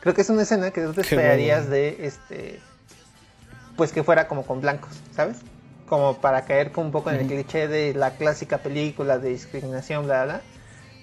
Creo 0.00 0.14
que 0.14 0.20
es 0.20 0.30
una 0.30 0.42
escena 0.42 0.70
que 0.70 0.82
tú 0.82 0.92
te 0.92 1.00
esperarías 1.00 1.68
de 1.68 1.96
este 2.06 2.60
pues 3.76 3.92
que 3.92 4.02
fuera 4.02 4.28
como 4.28 4.44
con 4.44 4.60
blancos, 4.60 4.90
¿sabes? 5.14 5.38
Como 5.88 6.20
para 6.20 6.44
caer 6.44 6.72
un 6.76 6.90
poco 6.90 7.10
en 7.10 7.20
el 7.20 7.26
cliché 7.26 7.68
de 7.68 7.94
la 7.94 8.10
clásica 8.16 8.58
película 8.58 9.18
de 9.18 9.30
discriminación, 9.30 10.04
bla, 10.04 10.24
bla. 10.24 10.40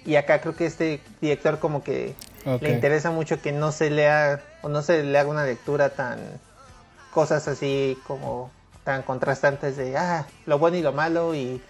Y 0.04 0.16
acá 0.16 0.40
creo 0.40 0.54
que 0.54 0.66
este 0.66 1.00
director 1.20 1.58
como 1.58 1.82
que 1.82 2.14
le 2.60 2.70
interesa 2.70 3.10
mucho 3.10 3.42
que 3.42 3.50
no 3.50 3.72
se 3.72 3.90
lea 3.90 4.40
o 4.62 4.68
no 4.68 4.82
se 4.82 5.02
le 5.02 5.18
haga 5.18 5.28
una 5.28 5.44
lectura 5.44 5.88
tan 5.88 6.20
cosas 7.10 7.48
así 7.48 7.98
como 8.06 8.50
tan 8.86 9.02
contrastantes 9.02 9.76
de 9.76 9.96
ah, 9.96 10.28
lo 10.46 10.60
bueno 10.60 10.76
y 10.76 10.82
lo 10.82 10.92
malo 10.92 11.34
y 11.34 11.60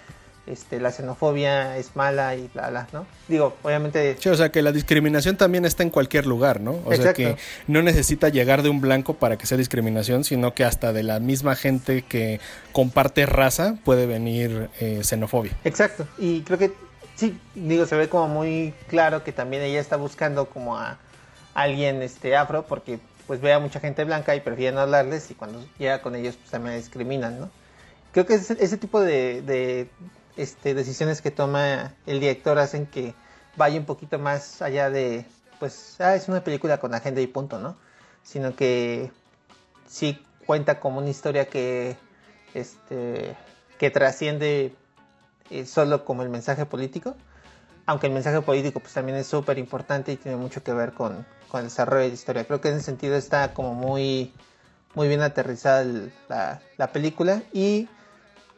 este, 0.47 0.79
la 0.79 0.93
xenofobia 0.93 1.79
es 1.79 1.97
mala 1.97 2.37
y 2.37 2.51
bla, 2.53 2.69
bla, 2.69 2.87
¿no? 2.93 3.07
Digo, 3.27 3.57
obviamente... 3.63 4.19
Sí, 4.21 4.29
o 4.29 4.37
sea, 4.37 4.53
que 4.53 4.61
la 4.61 4.71
discriminación 4.71 5.39
también 5.39 5.65
está 5.65 5.83
en 5.83 5.89
cualquier 5.89 6.27
lugar, 6.27 6.61
¿no? 6.61 6.79
O 6.85 6.93
sea, 6.95 7.15
que 7.15 7.39
no 7.67 7.81
necesita 7.81 8.29
llegar 8.29 8.63
de 8.63 8.69
un 8.69 8.83
blanco 8.83 9.15
para 9.15 9.39
que 9.39 9.47
sea 9.47 9.57
discriminación, 9.57 10.25
sino 10.25 10.53
que 10.53 10.65
hasta 10.65 10.93
de 10.93 11.05
la 11.05 11.19
misma 11.19 11.57
gente 11.57 12.03
que 12.03 12.39
comparte 12.73 13.25
raza 13.25 13.77
puede 13.83 14.05
venir 14.05 14.69
eh, 14.79 15.01
xenofobia. 15.03 15.53
Exacto, 15.65 16.07
y 16.19 16.43
creo 16.43 16.59
que 16.59 16.75
sí, 17.15 17.41
digo, 17.55 17.87
se 17.87 17.97
ve 17.97 18.11
como 18.11 18.29
muy 18.29 18.75
claro 18.89 19.25
que 19.25 19.33
también 19.33 19.63
ella 19.63 19.81
está 19.81 19.97
buscando 19.97 20.51
como 20.51 20.77
a 20.77 20.99
alguien 21.55 22.03
este 22.03 22.37
afro, 22.37 22.67
porque 22.67 23.01
pues 23.27 23.41
ve 23.41 23.53
a 23.53 23.59
mucha 23.59 23.81
gente 23.81 24.05
blanca 24.05 24.35
y 24.35 24.41
prefiere 24.41 24.75
no 24.75 24.81
hablarles 24.81 25.31
y 25.31 25.35
cuando 25.35 25.65
llega 25.79 26.03
con 26.03 26.15
ellos 26.15 26.37
pues 26.37 26.51
también 26.51 26.77
discriminan, 26.77 27.41
¿no? 27.41 27.51
Creo 28.13 28.27
que 28.27 28.35
ese, 28.35 28.57
ese 28.61 28.77
tipo 28.77 29.01
de 29.01 29.89
este, 30.37 30.75
decisiones 30.75 31.23
que 31.23 31.31
toma 31.31 31.95
el 32.07 32.21
director 32.21 32.59
hacen 32.59 32.87
que 32.87 33.15
vaya 33.57 33.79
un 33.79 33.87
poquito 33.87 34.19
más 34.19 34.63
allá 34.63 34.91
de, 34.91 35.25
pues, 35.59 35.97
ah, 36.01 36.15
es 36.15 36.29
una 36.29 36.45
película 36.45 36.79
con 36.79 36.95
agenda 36.95 37.21
y 37.21 37.27
punto, 37.27 37.59
¿no? 37.59 37.77
Sino 38.23 38.55
que 38.55 39.11
sí 39.89 40.23
cuenta 40.47 40.79
como 40.79 40.99
una 40.99 41.11
historia 41.11 41.47
que, 41.47 41.97
este, 42.55 43.35
que 43.79 43.91
trasciende 43.91 44.75
eh, 45.51 45.67
solo 45.67 46.05
como 46.05 46.23
el 46.23 46.29
mensaje 46.29 46.67
político, 46.67 47.17
aunque 47.87 48.09
el 48.09 48.13
mensaje 48.13 48.41
político 48.43 48.81
pues 48.81 48.93
también 48.93 49.17
es 49.17 49.27
súper 49.27 49.59
importante 49.59 50.13
y 50.13 50.17
tiene 50.17 50.37
mucho 50.37 50.63
que 50.63 50.73
ver 50.73 50.93
con, 50.93 51.25
con, 51.49 51.61
el 51.61 51.69
desarrollo 51.69 52.03
de 52.03 52.09
la 52.09 52.15
historia. 52.15 52.45
Creo 52.45 52.61
que 52.61 52.69
en 52.69 52.75
ese 52.75 52.85
sentido 52.85 53.17
está 53.17 53.55
como 53.55 53.75
muy, 53.75 54.33
muy 54.95 55.09
bien 55.09 55.23
aterrizada 55.23 55.85
la, 56.29 56.61
la 56.77 56.93
película 56.93 57.43
y 57.53 57.89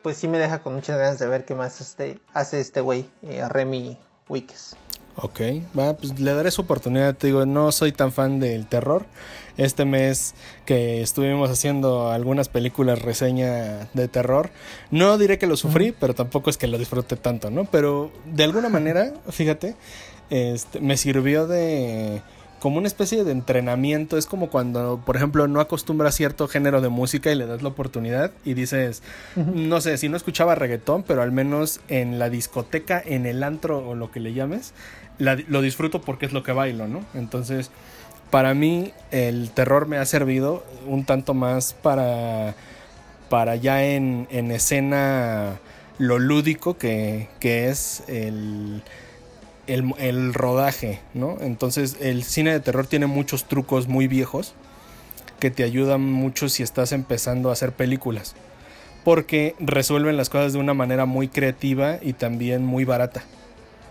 pues 0.03 0.17
sí 0.17 0.29
me 0.29 0.39
deja 0.39 0.61
con 0.61 0.75
muchas 0.75 0.99
ganas 0.99 1.19
de 1.19 1.27
ver 1.27 1.45
qué 1.45 1.55
más 1.55 1.81
este, 1.81 2.19
hace 2.33 2.61
este 2.61 2.81
güey, 2.81 3.09
eh, 3.23 3.47
Remy 3.49 3.99
Wikes. 4.29 4.77
Ok, 5.17 5.41
va, 5.77 5.97
pues 5.97 6.19
le 6.21 6.33
daré 6.33 6.51
su 6.53 6.63
oportunidad. 6.63 7.17
Te 7.17 7.27
digo, 7.27 7.45
no 7.45 7.73
soy 7.73 7.91
tan 7.91 8.13
fan 8.13 8.39
del 8.39 8.67
terror. 8.67 9.05
Este 9.59 9.85
mes 9.85 10.35
que 10.65 11.03
estuvimos 11.03 11.51
haciendo 11.51 12.11
algunas 12.11 12.49
películas 12.49 13.03
reseña 13.03 13.91
de 13.93 14.09
terror, 14.09 14.51
no 14.91 15.19
diré 15.19 15.37
que 15.39 15.47
lo 15.47 15.57
sufrí, 15.57 15.93
pero 15.93 16.15
tampoco 16.15 16.49
es 16.49 16.57
que 16.57 16.67
lo 16.67 16.79
disfrute 16.79 17.17
tanto, 17.17 17.51
¿no? 17.51 17.67
Pero 17.67 18.11
de 18.25 18.45
alguna 18.45 18.71
manera, 18.71 19.13
fíjate, 19.29 19.77
este, 20.31 20.81
me 20.81 20.97
sirvió 20.97 21.47
de 21.47 22.23
como 22.59 22.79
una 22.79 22.89
especie 22.89 23.25
de 23.25 23.33
entrenamiento. 23.33 24.19
Es 24.19 24.27
como 24.27 24.51
cuando, 24.51 25.01
por 25.05 25.17
ejemplo, 25.17 25.47
no 25.49 25.61
acostumbras 25.61 26.15
cierto 26.15 26.49
género 26.49 26.81
de 26.81 26.89
música 26.89 27.31
y 27.31 27.35
le 27.35 27.47
das 27.47 27.63
la 27.63 27.69
oportunidad 27.69 28.33
y 28.45 28.55
dices, 28.55 29.03
no 29.37 29.81
sé, 29.81 29.97
si 29.99 30.09
no 30.09 30.17
escuchaba 30.17 30.55
reggaetón, 30.55 31.03
pero 31.03 31.23
al 31.23 31.33
menos 31.33 31.81
en 31.89 32.19
la 32.19 32.31
discoteca, 32.31 33.03
en 33.05 33.27
el 33.27 33.43
antro 33.43 33.87
o 33.87 33.95
lo 33.95 34.11
que 34.11 34.21
le 34.21 34.35
llames, 34.35 34.73
lo 35.19 35.63
disfruto 35.63 36.01
porque 36.01 36.27
es 36.27 36.33
lo 36.33 36.43
que 36.43 36.53
bailo, 36.53 36.89
¿no? 36.89 37.05
Entonces, 37.15 37.71
para 38.31 38.55
mí 38.55 38.93
el 39.11 39.51
terror 39.51 39.87
me 39.87 39.99
ha 39.99 40.05
servido 40.05 40.65
un 40.87 41.05
tanto 41.05 41.35
más 41.35 41.73
para, 41.75 42.55
para 43.29 43.57
ya 43.57 43.85
en, 43.85 44.27
en 44.31 44.51
escena 44.51 45.61
lo 45.99 46.19
lúdico 46.19 46.79
que, 46.79 47.29
que 47.41 47.69
es 47.69 48.05
el 48.09 48.83
el, 49.69 50.35
rodaje, 50.35 51.01
¿no? 51.15 51.37
Entonces 51.41 51.97
el 52.01 52.25
cine 52.25 52.53
de 52.53 52.61
terror 52.61 52.87
tiene 52.87 53.07
muchos 53.07 53.45
trucos 53.45 53.87
muy 53.87 54.09
viejos 54.09 54.55
que 55.39 55.51
te 55.51 55.63
ayudan 55.63 56.01
mucho 56.01 56.49
si 56.49 56.63
estás 56.63 56.93
empezando 56.93 57.51
a 57.51 57.53
hacer 57.53 57.73
películas. 57.73 58.35
Porque 59.05 59.55
resuelven 59.61 60.17
las 60.17 60.31
cosas 60.31 60.53
de 60.53 60.59
una 60.59 60.75
manera 60.75 61.05
muy 61.05 61.29
creativa 61.29 61.99
y 62.03 62.15
también 62.15 62.65
muy 62.65 62.85
barata. 62.85 63.23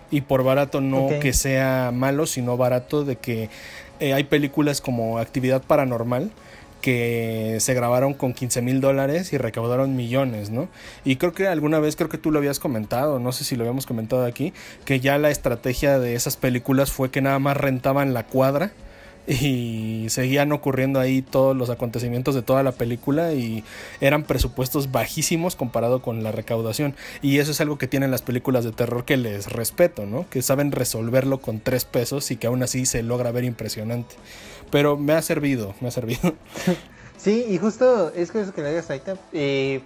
Y 0.09 0.21
por 0.21 0.43
barato 0.43 0.81
no 0.81 1.09
que 1.21 1.33
sea 1.33 1.91
malo, 1.93 2.25
sino 2.25 2.57
barato 2.57 3.03
de 3.03 3.17
que 3.17 3.49
eh, 3.99 4.13
hay 4.13 4.23
películas 4.25 4.81
como 4.81 5.19
Actividad 5.19 5.61
Paranormal 5.63 6.31
que 6.81 7.57
se 7.59 7.73
grabaron 7.73 8.13
con 8.13 8.33
15 8.33 8.61
mil 8.61 8.81
dólares 8.81 9.33
y 9.33 9.37
recaudaron 9.37 9.95
millones, 9.95 10.51
¿no? 10.51 10.69
Y 11.03 11.15
creo 11.15 11.33
que 11.33 11.47
alguna 11.47 11.79
vez, 11.79 11.95
creo 11.95 12.09
que 12.09 12.17
tú 12.17 12.31
lo 12.31 12.39
habías 12.39 12.59
comentado, 12.59 13.19
no 13.19 13.31
sé 13.31 13.43
si 13.43 13.55
lo 13.55 13.63
habíamos 13.63 13.85
comentado 13.85 14.25
aquí, 14.25 14.53
que 14.85 14.99
ya 14.99 15.17
la 15.17 15.29
estrategia 15.29 15.99
de 15.99 16.15
esas 16.15 16.37
películas 16.37 16.91
fue 16.91 17.09
que 17.09 17.21
nada 17.21 17.39
más 17.39 17.57
rentaban 17.57 18.13
la 18.13 18.25
cuadra 18.25 18.71
y 19.27 20.07
seguían 20.09 20.51
ocurriendo 20.53 20.99
ahí 20.99 21.21
todos 21.21 21.55
los 21.55 21.69
acontecimientos 21.69 22.33
de 22.33 22.41
toda 22.41 22.63
la 22.63 22.71
película 22.71 23.33
y 23.33 23.63
eran 23.99 24.23
presupuestos 24.23 24.91
bajísimos 24.91 25.55
comparado 25.55 26.01
con 26.01 26.23
la 26.23 26.31
recaudación 26.31 26.95
y 27.21 27.39
eso 27.39 27.51
es 27.51 27.59
algo 27.59 27.77
que 27.77 27.87
tienen 27.87 28.09
las 28.09 28.21
películas 28.21 28.63
de 28.63 28.71
terror 28.71 29.03
que 29.03 29.17
les 29.17 29.51
respeto, 29.51 30.05
¿no? 30.05 30.25
Que 30.29 30.41
saben 30.41 30.71
resolverlo 30.71 31.39
con 31.39 31.59
tres 31.59 31.83
pesos 31.85 32.31
y 32.31 32.37
que 32.37 32.47
aún 32.47 32.63
así 32.63 32.85
se 32.85 33.03
logra 33.03 33.31
ver 33.31 33.43
impresionante. 33.43 34.15
Pero 34.71 34.97
me 34.97 35.13
ha 35.13 35.21
servido, 35.21 35.75
me 35.81 35.89
ha 35.89 35.91
servido. 35.91 36.33
Sí, 37.17 37.45
y 37.49 37.57
justo 37.57 38.13
es 38.15 38.31
que 38.31 38.41
eso 38.41 38.53
que 38.53 38.61
le 38.61 38.69
digas 38.69 38.89
ahorita, 38.91 39.17
eh, 39.33 39.81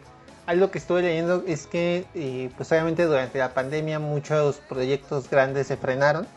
algo 0.45 0.69
que 0.69 0.77
estuve 0.79 1.01
leyendo 1.01 1.43
es 1.47 1.65
que, 1.65 2.05
eh, 2.13 2.49
pues 2.57 2.69
obviamente 2.73 3.05
durante 3.05 3.39
la 3.39 3.53
pandemia 3.53 3.99
muchos 3.99 4.57
proyectos 4.57 5.29
grandes 5.29 5.67
se 5.67 5.77
frenaron 5.77 6.27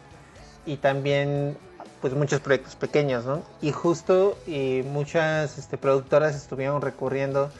y 0.64 0.76
también 0.76 1.56
pues 2.04 2.12
muchos 2.12 2.40
proyectos 2.40 2.76
pequeños, 2.76 3.25
¿no? 3.25 3.42
Y 3.62 3.73
justo 3.73 4.37
eh, 4.46 4.84
muchas 4.87 5.56
este, 5.56 5.78
productoras 5.78 6.37
estuvieron 6.37 6.82
recurriendo 6.82 7.50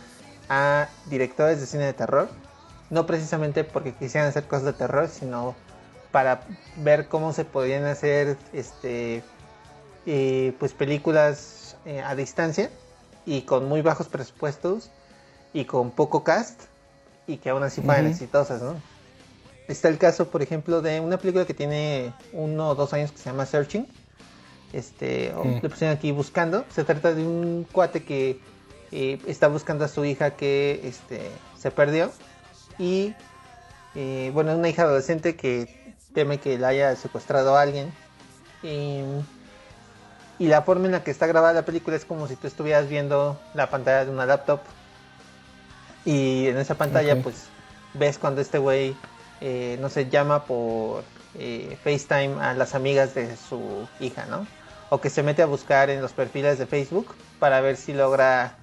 a 0.51 0.89
directores 1.07 1.61
de 1.61 1.67
cine 1.67 1.85
de 1.85 1.95
terror, 1.95 2.29
no 2.91 3.07
precisamente 3.07 3.65
porque 3.65 3.95
quisieran 3.95 4.29
hacer 4.29 4.45
cosas 4.45 4.67
de 4.67 4.73
terror, 4.75 5.09
sino 5.09 5.55
para 6.13 6.43
ver 6.77 7.09
cómo 7.09 7.33
se 7.33 7.47
podían 7.47 7.87
hacer 7.87 8.37
este 8.53 9.23
eh, 10.05 10.55
pues 10.59 10.75
películas 10.75 11.79
eh, 11.87 12.03
a 12.03 12.15
distancia 12.15 12.69
y 13.25 13.47
con 13.47 13.67
muy 13.67 13.81
bajos 13.81 14.09
presupuestos 14.09 14.91
y 15.55 15.65
con 15.65 15.91
poco 15.91 16.23
cast 16.23 16.65
y 17.27 17.39
que 17.39 17.49
aún 17.49 17.63
así 17.63 17.81
fueran 17.81 18.09
exitosas, 18.09 18.61
¿no? 18.61 18.75
Está 19.69 19.89
el 19.89 19.97
caso, 19.97 20.29
por 20.29 20.43
ejemplo, 20.43 20.83
de 20.83 21.01
una 21.01 21.17
película 21.17 21.47
que 21.47 21.55
tiene 21.55 22.13
uno 22.35 22.69
o 22.69 22.75
dos 22.75 22.93
años 22.93 23.11
que 23.11 23.17
se 23.17 23.31
llama 23.31 23.47
Searching. 23.47 24.04
Este, 24.75 25.33
le 25.63 25.69
pusieron 25.69 25.97
aquí 25.97 26.11
buscando. 26.13 26.65
Se 26.71 26.85
trata 26.85 27.15
de 27.15 27.23
un 27.23 27.67
cuate 27.71 28.03
que 28.03 28.41
eh, 28.93 29.21
está 29.27 29.49
buscando 29.49 29.85
a 29.85 29.89
su 29.89 30.05
hija 30.05 30.33
que 30.33 30.81
este, 30.85 31.31
se 31.57 31.71
perdió. 31.71 32.11
Y 32.79 33.15
bueno, 34.33 34.57
una 34.57 34.69
hija 34.69 34.83
adolescente 34.83 35.37
que 35.37 35.95
teme 36.13 36.39
que 36.39 36.59
la 36.59 36.69
haya 36.69 36.97
secuestrado 36.97 37.57
a 37.57 37.63
alguien. 37.63 37.93
Y 38.63 39.03
y 40.39 40.49
la 40.49 40.63
forma 40.63 40.87
en 40.87 40.93
la 40.93 41.05
que 41.05 41.11
está 41.11 41.27
grabada 41.27 41.53
la 41.53 41.65
película 41.65 41.97
es 41.97 42.05
como 42.05 42.27
si 42.27 42.37
tú 42.37 42.47
estuvieras 42.47 42.89
viendo 42.89 43.39
la 43.55 43.71
pantalla 43.71 44.05
de 44.05 44.11
una 44.11 44.27
laptop. 44.27 44.61
Y 46.05 46.49
en 46.49 46.59
esa 46.59 46.75
pantalla, 46.75 47.23
pues, 47.23 47.47
ves 47.95 48.19
cuando 48.19 48.41
este 48.41 48.59
güey, 48.59 48.97
eh, 49.41 49.79
no 49.81 49.89
sé, 49.89 50.11
llama 50.11 50.45
por 50.45 51.05
eh, 51.39 51.79
FaceTime 51.83 52.43
a 52.43 52.53
las 52.55 52.75
amigas 52.75 53.15
de 53.15 53.37
su 53.37 53.89
hija, 54.01 54.27
¿no? 54.27 54.47
O 54.91 55.01
que 55.01 55.11
se 55.11 55.23
mete 55.23 55.43
a 55.43 55.47
buscar 55.47 55.91
en 55.91 56.01
los 56.01 56.13
perfiles 56.13 56.59
de 56.59 56.67
Facebook 56.67 57.15
para 57.39 57.61
ver 57.61 57.77
si 57.77 57.93
logra 57.93 58.57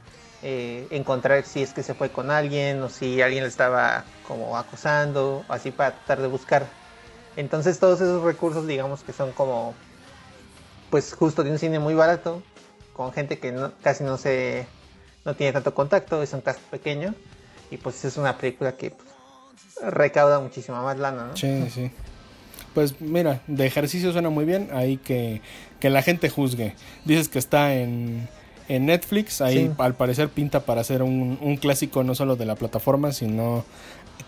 eh, 0.44 0.88
encontrar 0.92 1.44
si 1.46 1.62
es 1.62 1.74
que 1.74 1.84
se 1.84 1.94
fue 1.94 2.10
con 2.10 2.32
alguien 2.32 2.82
o 2.82 2.90
si 2.90 3.22
alguien 3.22 3.44
le 3.44 3.50
estaba 3.50 4.06
como 4.28 4.58
acosando, 4.58 5.44
o 5.48 5.54
así 5.54 5.72
para 5.72 5.92
tratar 5.92 6.22
de 6.22 6.28
buscar. 6.28 6.66
Entonces 7.36 7.80
todos 7.80 8.02
esos 8.02 8.24
recursos 8.24 8.66
digamos 8.68 9.04
que 9.04 9.14
son 9.14 9.32
como 9.34 9.76
pues 10.90 11.14
justo 11.14 11.44
de 11.44 11.52
un 11.52 11.60
cine 11.60 11.80
muy 11.80 11.94
barato, 11.94 12.44
con 12.94 13.14
gente 13.14 13.40
que 13.40 13.56
casi 13.82 14.04
no 14.04 14.18
se 14.18 14.68
no 15.26 15.36
tiene 15.36 15.54
tanto 15.54 15.74
contacto, 15.74 16.22
es 16.22 16.34
un 16.34 16.42
cast 16.42 16.60
pequeño 16.60 17.14
y 17.70 17.78
pues 17.78 18.04
es 18.04 18.18
una 18.18 18.38
película 18.38 18.74
que 18.74 18.92
pues, 18.92 19.10
recauda 19.94 20.40
muchísima 20.40 20.82
más 20.82 20.98
lana, 20.98 21.26
¿no? 21.26 21.38
Sí, 21.38 21.70
sí. 21.70 21.92
Pues 22.74 23.02
mira, 23.02 23.42
de 23.48 23.66
ejercicio 23.66 24.12
suena 24.12 24.30
muy 24.30 24.46
bien, 24.46 24.70
ahí 24.74 24.98
que, 24.98 25.42
que 25.80 25.90
la 25.90 26.02
gente 26.02 26.30
juzgue. 26.30 26.76
Dices 27.06 27.28
que 27.28 27.40
está 27.40 27.76
en, 27.76 28.28
en 28.70 28.86
Netflix, 28.86 29.42
ahí 29.42 29.74
al 29.78 29.96
parecer 29.96 30.30
pinta 30.30 30.62
para 30.62 30.84
ser 30.84 31.04
un, 31.04 31.38
un, 31.42 31.58
clásico 31.58 32.04
no 32.04 32.16
solo 32.16 32.38
de 32.38 32.46
la 32.46 32.56
plataforma, 32.56 33.12
sino 33.12 33.66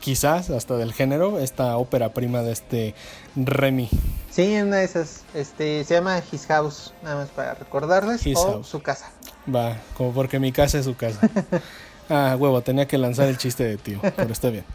quizás 0.02 0.50
hasta 0.50 0.76
del 0.76 0.92
género, 0.94 1.40
esta 1.40 1.78
ópera 1.78 2.14
prima 2.14 2.42
de 2.42 2.52
este 2.52 2.96
Remy. 3.38 3.90
Sí, 4.30 4.56
una 4.62 4.78
de 4.78 4.84
esas. 4.84 5.24
Este, 5.34 5.84
se 5.86 5.94
llama 5.94 6.22
His 6.32 6.46
House, 6.48 6.94
nada 7.04 7.16
más 7.16 7.30
para 7.30 7.54
recordarles. 7.54 8.22
o 8.36 8.64
su 8.64 8.82
casa. 8.82 9.12
Va, 9.54 9.78
como 9.96 10.12
porque 10.12 10.40
mi 10.40 10.52
casa 10.52 10.80
es 10.80 10.86
su 10.86 10.96
casa. 10.96 11.20
ah, 12.10 12.36
huevo, 12.38 12.62
tenía 12.62 12.88
que 12.88 12.98
lanzar 12.98 13.30
el 13.30 13.38
chiste 13.38 13.64
de 13.64 13.78
tío, 13.78 14.00
pero 14.02 14.34
está 14.34 14.50
bien. 14.50 14.66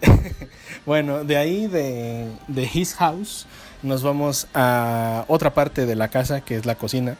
bueno, 0.86 1.24
de 1.24 1.36
ahí 1.36 1.66
de, 1.66 2.30
His 2.72 2.94
House 2.94 3.46
nos 3.82 4.02
vamos 4.02 4.48
a 4.54 5.24
otra 5.28 5.54
parte 5.54 5.86
de 5.86 5.94
la 5.94 6.08
casa, 6.08 6.40
que 6.40 6.56
es 6.56 6.66
la 6.66 6.74
cocina. 6.74 7.16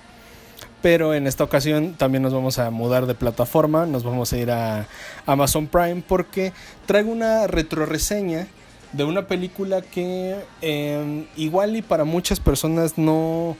Pero 0.80 1.12
en 1.12 1.26
esta 1.26 1.42
ocasión 1.42 1.94
también 1.94 2.22
nos 2.22 2.32
vamos 2.32 2.58
a 2.58 2.70
mudar 2.70 3.06
de 3.06 3.14
plataforma, 3.14 3.84
nos 3.86 4.04
vamos 4.04 4.32
a 4.32 4.38
ir 4.38 4.50
a 4.50 4.86
Amazon 5.26 5.66
Prime 5.66 6.02
porque 6.06 6.52
traigo 6.86 7.10
una 7.10 7.48
retroreseña 7.48 8.46
de 8.92 9.04
una 9.04 9.26
película 9.26 9.82
que 9.82 10.36
em, 10.62 11.26
igual 11.36 11.76
y 11.76 11.82
para 11.82 12.04
muchas 12.04 12.38
personas 12.38 12.96
no, 12.96 13.56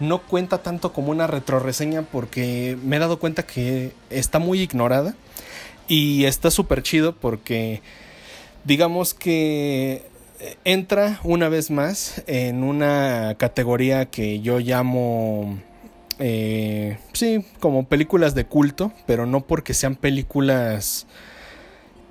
no 0.00 0.22
cuenta 0.22 0.58
tanto 0.58 0.94
como 0.94 1.10
una 1.10 1.26
retroreseña 1.26 2.02
porque 2.02 2.78
me 2.82 2.96
he 2.96 2.98
dado 2.98 3.18
cuenta 3.18 3.44
que 3.44 3.92
está 4.08 4.38
muy 4.38 4.60
ignorada 4.60 5.14
y 5.88 6.24
está 6.24 6.50
súper 6.50 6.82
chido 6.82 7.14
porque 7.14 7.82
digamos 8.64 9.14
que 9.14 10.02
entra 10.64 11.20
una 11.24 11.48
vez 11.48 11.70
más 11.70 12.22
en 12.26 12.64
una 12.64 13.36
categoría 13.38 14.06
que 14.06 14.40
yo 14.40 14.58
llamo 14.58 15.58
eh, 16.18 16.98
sí, 17.12 17.44
como 17.58 17.86
películas 17.88 18.34
de 18.34 18.44
culto, 18.44 18.92
pero 19.06 19.26
no 19.26 19.40
porque 19.40 19.74
sean 19.74 19.96
películas 19.96 21.06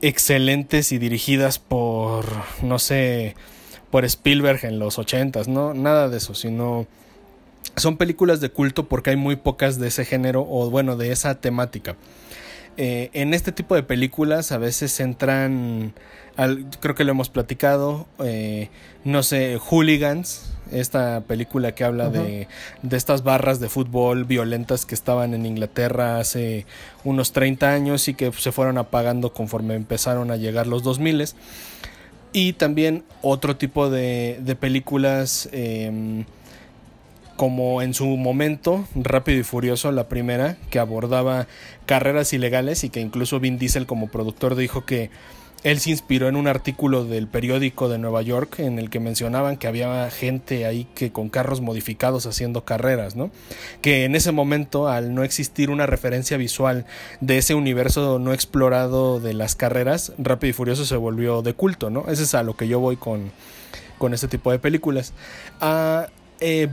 excelentes 0.02 0.92
y 0.92 0.98
dirigidas 0.98 1.60
por, 1.60 2.26
no 2.62 2.78
sé, 2.78 3.36
por 3.90 4.04
Spielberg 4.04 4.66
en 4.66 4.80
los 4.80 5.00
ochentas, 5.00 5.48
no, 5.48 5.74
nada 5.74 6.10
de 6.10 6.18
eso, 6.18 6.34
sino 6.34 6.88
son 7.76 7.98
películas 7.98 8.42
de 8.42 8.50
culto 8.50 8.88
porque 8.90 9.12
hay 9.12 9.16
muy 9.16 9.38
pocas 9.38 9.80
de 9.80 9.88
ese 9.88 10.04
género 10.04 10.46
o 10.46 10.70
bueno, 10.70 10.98
de 10.98 11.12
esa 11.12 11.40
temática. 11.40 11.96
Eh, 12.78 13.10
en 13.14 13.34
este 13.34 13.52
tipo 13.52 13.76
de 13.76 13.84
películas 13.84 14.52
a 14.52 14.58
veces 14.58 15.00
entran, 15.00 15.94
creo 16.80 16.96
que 16.96 17.04
lo 17.04 17.12
hemos 17.12 17.30
platicado, 17.30 18.08
eh, 18.24 18.70
no 19.04 19.24
sé, 19.24 19.58
hooligans, 19.58 20.52
esta 20.72 21.22
película 21.22 21.74
que 21.74 21.84
habla 21.84 22.10
de, 22.10 22.48
de, 22.82 22.98
estas 22.98 23.24
barras 23.24 23.60
de 23.60 23.68
fútbol 23.68 24.24
violentas 24.24 24.86
que 24.86 24.96
estaban 24.96 25.34
en 25.34 25.46
Inglaterra 25.46 26.20
hace 26.20 26.66
unos 27.04 27.34
30 27.34 27.72
años 27.72 28.08
y 28.08 28.14
que 28.14 28.32
se 28.32 28.52
fueron 28.52 28.78
apagando 28.78 29.34
conforme 29.34 29.76
empezaron 29.76 30.32
a 30.32 30.38
llegar 30.38 30.68
los 30.68 30.84
2000 30.84 31.34
y 32.34 32.54
también 32.54 33.04
otro 33.22 33.58
tipo 33.58 33.90
de, 33.90 34.40
de 34.42 34.56
películas 34.56 35.50
em, 35.52 36.26
como 37.36 37.82
en 37.82 37.94
su 37.94 38.06
momento 38.06 38.86
Rápido 38.96 39.40
y 39.40 39.44
Furioso, 39.44 39.92
la 39.92 40.08
primera, 40.08 40.58
que 40.70 40.80
abordaba 40.80 41.48
carreras 41.86 42.32
ilegales 42.34 42.84
y 42.84 42.90
que 42.90 43.02
incluso 43.02 43.40
Vin 43.40 43.58
Diesel 43.58 43.86
como 43.86 44.08
productor 44.08 44.56
dijo 44.56 44.86
que 44.86 45.10
él 45.64 45.80
se 45.80 45.92
inspiró 45.92 46.28
en 46.28 46.36
un 46.36 46.48
artículo 46.48 47.06
del 47.06 47.28
periódico 47.28 47.88
de 47.88 48.00
Nueva 48.00 48.22
York 48.24 48.60
en 48.60 48.80
el 48.80 48.90
que 48.90 49.00
mencionaban 49.00 49.58
que 49.58 49.68
había 49.68 50.10
gente 50.10 50.66
ahí 50.66 50.88
que 50.96 51.12
con 51.12 51.30
carros 51.30 51.62
modificados 51.62 52.26
haciendo 52.26 52.66
carreras, 52.66 53.16
¿no? 53.16 53.30
Que 53.82 54.06
en 54.06 54.16
ese 54.16 54.32
momento, 54.32 54.88
al 54.88 55.14
no 55.14 55.24
existir 55.24 55.70
una 55.70 55.86
referencia 55.86 56.38
visual 56.38 56.86
de 57.20 57.38
ese 57.38 57.54
universo 57.54 58.18
no 58.18 58.34
explorado 58.34 59.20
de 59.20 59.34
las 59.34 59.56
carreras, 59.56 60.14
Rápido 60.18 60.50
y 60.50 60.54
Furioso 60.54 60.86
se 60.86 60.96
volvió 60.96 61.42
de 61.44 61.54
culto, 61.54 61.90
¿no? 61.90 62.06
Ese 62.08 62.24
es 62.24 62.34
a 62.34 62.44
lo 62.44 62.56
que 62.56 62.68
yo 62.68 62.80
voy 62.80 62.98
con, 62.98 63.32
con 64.00 64.14
este 64.14 64.28
tipo 64.28 64.52
de 64.52 64.58
películas. 64.58 65.14
Uh, 65.62 66.08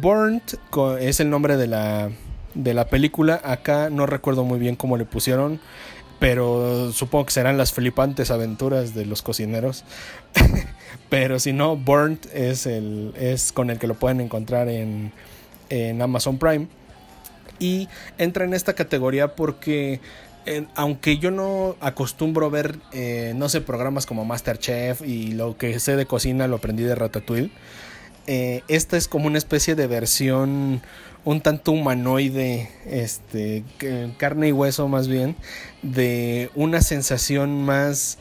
Burnt 0.00 0.54
es 0.98 1.20
el 1.20 1.28
nombre 1.28 1.58
de 1.58 1.66
la, 1.66 2.10
de 2.54 2.72
la 2.72 2.86
película. 2.86 3.38
Acá 3.44 3.90
no 3.90 4.06
recuerdo 4.06 4.44
muy 4.44 4.58
bien 4.58 4.76
cómo 4.76 4.96
le 4.96 5.04
pusieron 5.04 5.60
pero 6.18 6.92
supongo 6.92 7.26
que 7.26 7.32
serán 7.32 7.58
las 7.58 7.72
flipantes 7.72 8.30
aventuras 8.30 8.94
de 8.94 9.06
los 9.06 9.22
cocineros. 9.22 9.84
pero 11.08 11.38
si 11.38 11.52
no, 11.52 11.76
Burnt 11.76 12.26
es, 12.34 12.66
el, 12.66 13.14
es 13.16 13.52
con 13.52 13.70
el 13.70 13.78
que 13.78 13.86
lo 13.86 13.94
pueden 13.94 14.20
encontrar 14.20 14.68
en, 14.68 15.12
en 15.70 16.02
Amazon 16.02 16.38
Prime. 16.38 16.68
Y 17.60 17.88
entra 18.18 18.44
en 18.44 18.54
esta 18.54 18.74
categoría 18.74 19.34
porque 19.34 20.00
aunque 20.74 21.18
yo 21.18 21.30
no 21.30 21.76
acostumbro 21.80 22.50
ver, 22.50 22.78
eh, 22.92 23.32
no 23.36 23.48
sé, 23.48 23.60
programas 23.60 24.06
como 24.06 24.24
Masterchef 24.24 25.02
y 25.02 25.32
lo 25.32 25.56
que 25.56 25.78
sé 25.80 25.96
de 25.96 26.06
cocina 26.06 26.46
lo 26.46 26.56
aprendí 26.56 26.84
de 26.84 26.94
Ratatouille, 26.94 27.50
eh, 28.30 28.62
esta 28.68 28.98
es 28.98 29.08
como 29.08 29.26
una 29.26 29.38
especie 29.38 29.74
de 29.74 29.86
versión 29.86 30.82
un 31.24 31.40
tanto 31.40 31.72
humanoide, 31.72 32.68
este, 32.84 33.64
carne 34.18 34.48
y 34.48 34.52
hueso 34.52 34.86
más 34.86 35.08
bien, 35.08 35.34
de 35.80 36.50
una 36.54 36.82
sensación 36.82 37.64
más, 37.64 38.18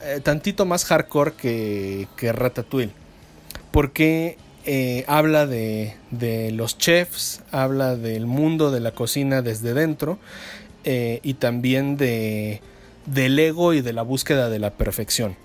eh, 0.00 0.20
tantito 0.22 0.64
más 0.64 0.86
hardcore 0.86 1.34
que, 1.34 2.08
que 2.16 2.32
Ratatouille. 2.32 2.92
Porque 3.72 4.38
eh, 4.64 5.04
habla 5.06 5.46
de, 5.46 5.96
los 6.54 6.78
chefs, 6.78 7.42
habla 7.50 7.94
del 7.94 8.24
mundo 8.24 8.70
de 8.70 8.80
la 8.80 8.92
cocina 8.92 9.42
desde 9.42 9.74
dentro 9.74 10.18
y 10.84 11.34
también 11.34 11.98
de, 11.98 12.62
del 13.04 13.38
ego 13.38 13.74
y 13.74 13.82
de 13.82 13.92
la 13.92 14.02
búsqueda 14.02 14.48
de 14.48 14.58
la 14.58 14.70
perfección. 14.70 15.36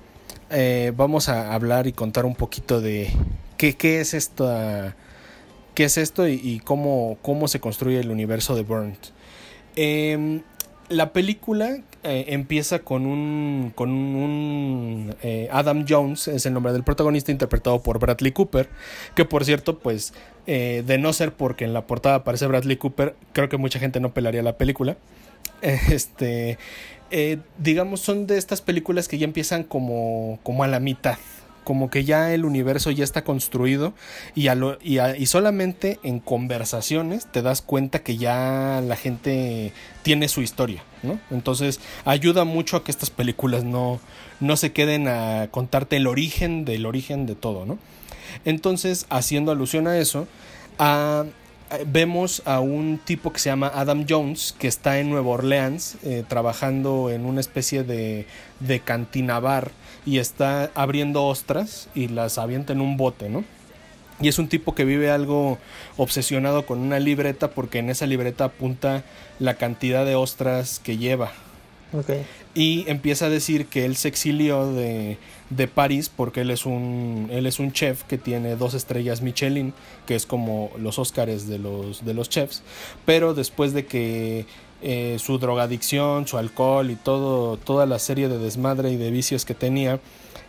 vamos 0.95 1.27
a 1.27 1.53
hablar 1.53 1.87
y 1.87 1.93
contar 1.93 2.25
un 2.25 2.35
poquito 2.35 2.79
de 2.79 3.11
qué, 3.57 3.75
qué 3.75 4.01
es 4.01 4.13
esta 4.13 4.95
qué 5.77 5.83
es 5.83 5.99
esto 5.99 6.27
y, 6.27 6.59
cómo, 6.63 7.19
cómo, 7.21 7.47
se 7.47 7.59
construye 7.59 7.99
el 7.99 8.09
universo 8.09 8.55
de 8.55 8.63
Burnt. 8.63 8.97
Em, 9.75 10.41
la 10.89 11.13
película 11.13 11.77
eh, 12.03 12.25
empieza 12.29 12.79
con 12.79 13.05
un, 13.05 13.71
con 13.75 13.91
un 13.91 15.15
eh, 15.21 15.47
Adam 15.51 15.85
Jones, 15.87 16.29
es 16.29 16.47
el 16.47 16.53
nombre 16.53 16.73
del 16.73 16.83
protagonista, 16.83 17.31
interpretado 17.31 17.83
por 17.83 17.99
Bradley 17.99 18.31
Cooper, 18.31 18.69
que 19.13 19.23
por 19.23 19.45
cierto, 19.45 19.77
pues, 19.77 20.15
eh, 20.47 20.83
de 20.83 20.97
no 20.97 21.13
ser 21.13 21.33
porque 21.33 21.65
en 21.65 21.73
la 21.73 21.85
portada 21.85 22.15
aparece 22.15 22.47
Bradley 22.47 22.77
Cooper, 22.77 23.15
creo 23.33 23.47
que 23.47 23.57
mucha 23.57 23.77
gente 23.77 23.99
no 23.99 24.15
pelaría 24.15 24.41
la 24.41 24.57
película. 24.57 24.97
Este, 25.61 26.57
digamos, 27.59 28.01
son 28.01 28.25
de 28.25 28.39
estas 28.39 28.61
películas 28.61 29.07
que 29.07 29.19
ya 29.19 29.25
empiezan 29.25 29.63
como, 29.63 30.39
como 30.41 30.63
a 30.63 30.67
la 30.67 30.79
mitad, 30.79 31.17
como 31.67 31.89
que 31.89 32.05
ya 32.05 32.33
el 32.33 32.45
universo 32.45 32.91
ya 32.91 33.03
está 33.03 33.25
construido 33.25 33.93
y, 34.35 34.45
solamente 35.25 35.99
en 36.01 36.21
conversaciones 36.21 37.29
te 37.29 37.41
das 37.41 37.61
cuenta 37.61 37.99
que 37.99 38.15
ya 38.15 38.81
la 38.87 38.95
gente 38.95 39.73
tiene 40.01 40.29
su 40.29 40.41
historia, 40.41 40.81
¿no? 41.03 41.19
Entonces 41.29 41.81
ayuda 42.05 42.45
mucho 42.45 42.77
a 42.77 42.85
que 42.85 42.91
estas 42.91 43.09
películas 43.09 43.65
no, 43.65 43.99
se 44.55 44.71
queden 44.71 45.09
a 45.09 45.49
contarte 45.51 45.97
el 45.97 46.07
origen 46.07 46.63
del 46.63 46.85
origen 46.85 47.25
de 47.25 47.35
todo, 47.35 47.65
¿no? 47.65 47.77
Entonces, 48.45 49.05
haciendo 49.09 49.51
alusión 49.51 49.87
a 49.87 49.97
eso, 49.97 50.25
vemos 51.85 52.43
a 52.45 52.61
un 52.61 52.97
tipo 53.03 53.33
que 53.33 53.39
se 53.39 53.49
llama 53.49 53.69
Adam 53.75 54.05
Jones, 54.07 54.55
que 54.57 54.69
está 54.69 54.99
en 54.99 55.09
Nueva 55.09 55.31
Orleans 55.31 55.97
eh, 56.05 56.23
trabajando 56.25 57.09
en 57.09 57.25
una 57.25 57.41
especie 57.41 57.83
de, 57.83 58.25
de 58.61 58.79
cantina 58.79 59.41
bar 59.41 59.71
y 60.07 60.19
está 60.19 60.71
abriendo 60.73 61.25
ostras 61.25 61.89
y 61.93 62.07
las 62.07 62.37
avienta 62.37 62.71
en 62.71 62.79
un 62.79 62.95
bote, 62.95 63.27
¿no? 63.27 63.43
Y 64.21 64.29
es 64.29 64.39
un 64.39 64.47
tipo 64.47 64.73
que 64.73 64.85
vive 64.85 65.11
algo 65.11 65.59
obsesionado 65.97 66.65
con 66.65 66.79
una 66.79 66.97
libreta 66.97 67.51
porque 67.51 67.79
en 67.79 67.89
esa 67.89 68.07
libreta 68.07 68.45
apunta 68.45 69.03
la 69.37 69.55
cantidad 69.55 70.05
de 70.05 70.15
ostras 70.15 70.79
que 70.79 70.97
lleva. 70.97 71.33
Y 72.55 72.85
empieza 72.87 73.25
a 73.25 73.29
decir 73.29 73.67
que 73.67 73.85
él 73.85 73.95
se 73.95 74.07
exilió 74.07 74.71
de, 74.71 75.17
de, 75.49 75.67
París 75.67 76.09
porque 76.13 76.41
él 76.41 76.51
es, 76.51 76.65
un, 76.65 77.29
él 77.31 77.45
es 77.45 77.59
un 77.59 77.71
chef 77.71 78.03
que 78.03 78.17
tiene 78.17 78.55
dos 78.55 78.73
estrellas 78.73 79.21
Michelin, 79.21 79.73
que 80.05 80.15
es 80.15 80.25
como 80.25 80.71
los 80.79 80.99
Óscares 80.99 81.47
de 81.47 81.59
los, 81.59 82.03
de 82.03 82.13
los 82.13 82.29
chefs. 82.29 82.63
Pero 83.05 83.33
después 83.33 83.73
de 83.73 83.85
que 83.85 84.45
eh, 84.81 85.17
su 85.19 85.39
drogadicción, 85.39 86.27
su 86.27 86.37
alcohol 86.37 86.91
y 86.91 86.95
todo, 86.95 87.57
toda 87.57 87.85
la 87.85 87.99
serie 87.99 88.29
de 88.29 88.37
desmadre 88.37 88.91
y 88.91 88.95
de 88.95 89.11
vicios 89.11 89.45
que 89.45 89.53
tenía 89.53 89.99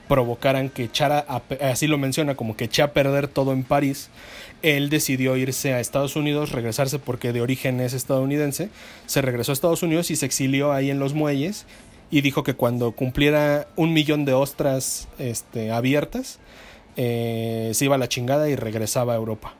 provocaran 0.09 0.71
que 0.71 0.85
echara, 0.85 1.27
así 1.61 1.87
lo 1.87 1.99
menciona, 1.99 2.35
como 2.35 2.57
que 2.57 2.65
eché 2.65 2.83
a 2.83 2.93
perder 2.93 3.29
todo 3.29 3.53
en 3.53 3.63
París, 3.63 4.09
él 4.63 4.89
decidió 4.89 5.37
irse 5.37 5.75
a 5.75 5.81
Estados 5.81 6.17
Unidos, 6.17 6.51
regresarse 6.51 6.99
porque 6.99 7.33
de 7.33 7.43
origen 7.43 7.81
es 7.81 7.93
estadounidense, 7.93 8.71
se 9.07 9.23
regresó 9.23 9.53
a 9.53 9.55
Estados 9.55 9.83
Unidos 9.83 10.11
y 10.11 10.17
se 10.17 10.27
exilió 10.27 10.73
ahí 10.73 10.91
en 10.91 10.99
los 10.99 11.15
muelles 11.15 11.67
y 12.11 12.23
dijo 12.23 12.43
que 12.43 12.55
cuando 12.55 12.93
cumpliera 12.93 13.69
un 13.77 13.93
millón 13.93 14.25
de 14.25 14.33
ostras 14.33 15.09
este, 15.19 15.71
abiertas, 15.71 16.39
eh, 16.97 17.71
se 17.75 17.85
iba 17.85 17.95
a 17.95 17.99
la 17.99 18.09
chingada 18.09 18.49
y 18.49 18.57
regresaba 18.57 19.13
a 19.13 19.17
Europa. 19.17 19.55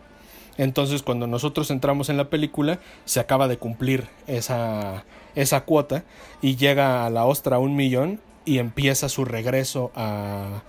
Entonces 0.59 1.03
cuando 1.03 1.27
nosotros 1.27 1.71
entramos 1.71 2.11
en 2.11 2.17
la 2.17 2.29
película 2.29 2.81
se 3.05 3.21
acaba 3.21 3.49
de 3.49 3.57
cumplir 3.57 4.09
esa, 4.27 5.05
esa 5.35 5.65
cuota 5.65 6.05
y 6.43 6.57
llega 6.57 7.07
a 7.07 7.11
la 7.11 7.25
ostra 7.25 7.59
un 7.59 7.77
millón 7.77 8.21
y 8.45 8.59
empieza 8.59 9.09
su 9.09 9.25
regreso 9.25 9.93
a, 9.95 10.63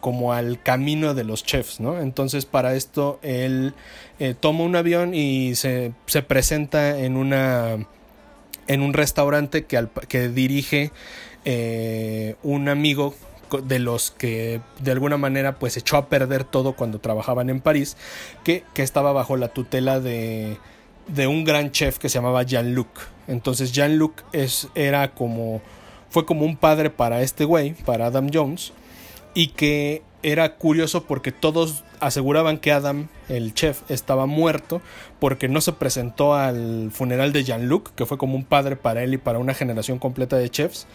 como 0.00 0.32
al 0.32 0.62
camino 0.62 1.14
de 1.14 1.24
los 1.24 1.42
chefs, 1.42 1.80
¿no? 1.80 1.98
Entonces 2.00 2.46
para 2.46 2.76
esto 2.76 3.18
él 3.22 3.74
eh, 4.20 4.34
toma 4.38 4.62
un 4.62 4.76
avión 4.76 5.14
y 5.14 5.56
se, 5.56 5.92
se, 6.06 6.22
presenta 6.22 7.00
en 7.00 7.16
una 7.16 7.78
en 8.68 8.82
un 8.82 8.92
restaurante 8.92 9.64
que, 9.64 9.88
que 10.08 10.28
dirige 10.28 10.92
eh, 11.44 12.36
un 12.42 12.68
amigo 12.68 13.14
de 13.62 13.78
los 13.78 14.10
que 14.10 14.60
de 14.80 14.92
alguna 14.92 15.16
manera 15.16 15.58
pues 15.58 15.76
echó 15.76 15.96
a 15.96 16.08
perder 16.08 16.44
todo 16.44 16.72
cuando 16.74 16.98
trabajaban 17.00 17.50
en 17.50 17.60
París, 17.60 17.96
que, 18.44 18.64
que 18.74 18.82
estaba 18.82 19.12
bajo 19.12 19.36
la 19.36 19.48
tutela 19.48 20.00
de, 20.00 20.58
de 21.08 21.26
un 21.26 21.44
gran 21.44 21.72
chef 21.72 21.98
que 21.98 22.08
se 22.08 22.18
llamaba 22.18 22.42
Jean-Luc. 22.42 22.88
Entonces 23.26 23.72
Jean-Luc 23.72 24.22
era 24.74 25.12
como, 25.12 25.60
fue 26.10 26.24
como 26.24 26.44
un 26.44 26.56
padre 26.56 26.90
para 26.90 27.22
este 27.22 27.44
güey, 27.44 27.74
para 27.74 28.06
Adam 28.06 28.30
Jones, 28.32 28.72
y 29.34 29.48
que 29.48 30.02
era 30.22 30.56
curioso 30.56 31.04
porque 31.04 31.32
todos 31.32 31.84
aseguraban 32.00 32.58
que 32.58 32.72
Adam, 32.72 33.08
el 33.28 33.54
chef, 33.54 33.82
estaba 33.88 34.26
muerto 34.26 34.80
porque 35.20 35.48
no 35.48 35.60
se 35.60 35.72
presentó 35.72 36.34
al 36.34 36.90
funeral 36.92 37.32
de 37.32 37.44
Jean-Luc, 37.44 37.94
que 37.94 38.06
fue 38.06 38.18
como 38.18 38.34
un 38.34 38.44
padre 38.44 38.76
para 38.76 39.02
él 39.02 39.14
y 39.14 39.18
para 39.18 39.38
una 39.38 39.54
generación 39.54 39.98
completa 39.98 40.36
de 40.36 40.50
chefs 40.50 40.86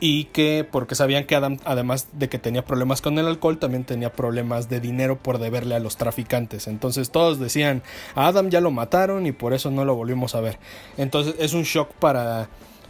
y 0.00 0.24
que 0.24 0.66
porque 0.70 0.94
sabían 0.94 1.24
que 1.24 1.34
Adam, 1.34 1.58
además 1.64 2.08
de 2.12 2.28
que 2.28 2.38
tenía 2.38 2.64
problemas 2.64 3.00
con 3.00 3.18
el 3.18 3.26
alcohol, 3.26 3.58
también 3.58 3.84
tenía 3.84 4.12
problemas 4.12 4.68
de 4.68 4.80
dinero 4.80 5.18
por 5.18 5.38
deberle 5.38 5.74
a 5.74 5.80
los 5.80 5.96
traficantes. 5.96 6.66
Entonces 6.66 7.10
todos 7.10 7.38
decían, 7.38 7.82
a 8.14 8.28
Adam 8.28 8.50
ya 8.50 8.60
lo 8.60 8.70
mataron 8.70 9.26
y 9.26 9.32
por 9.32 9.54
eso 9.54 9.70
no 9.70 9.84
lo 9.84 9.94
volvimos 9.94 10.34
a 10.34 10.40
ver. 10.40 10.58
Entonces 10.96 11.34
es 11.38 11.52
un 11.54 11.62
shock 11.62 11.92
para 11.94 12.48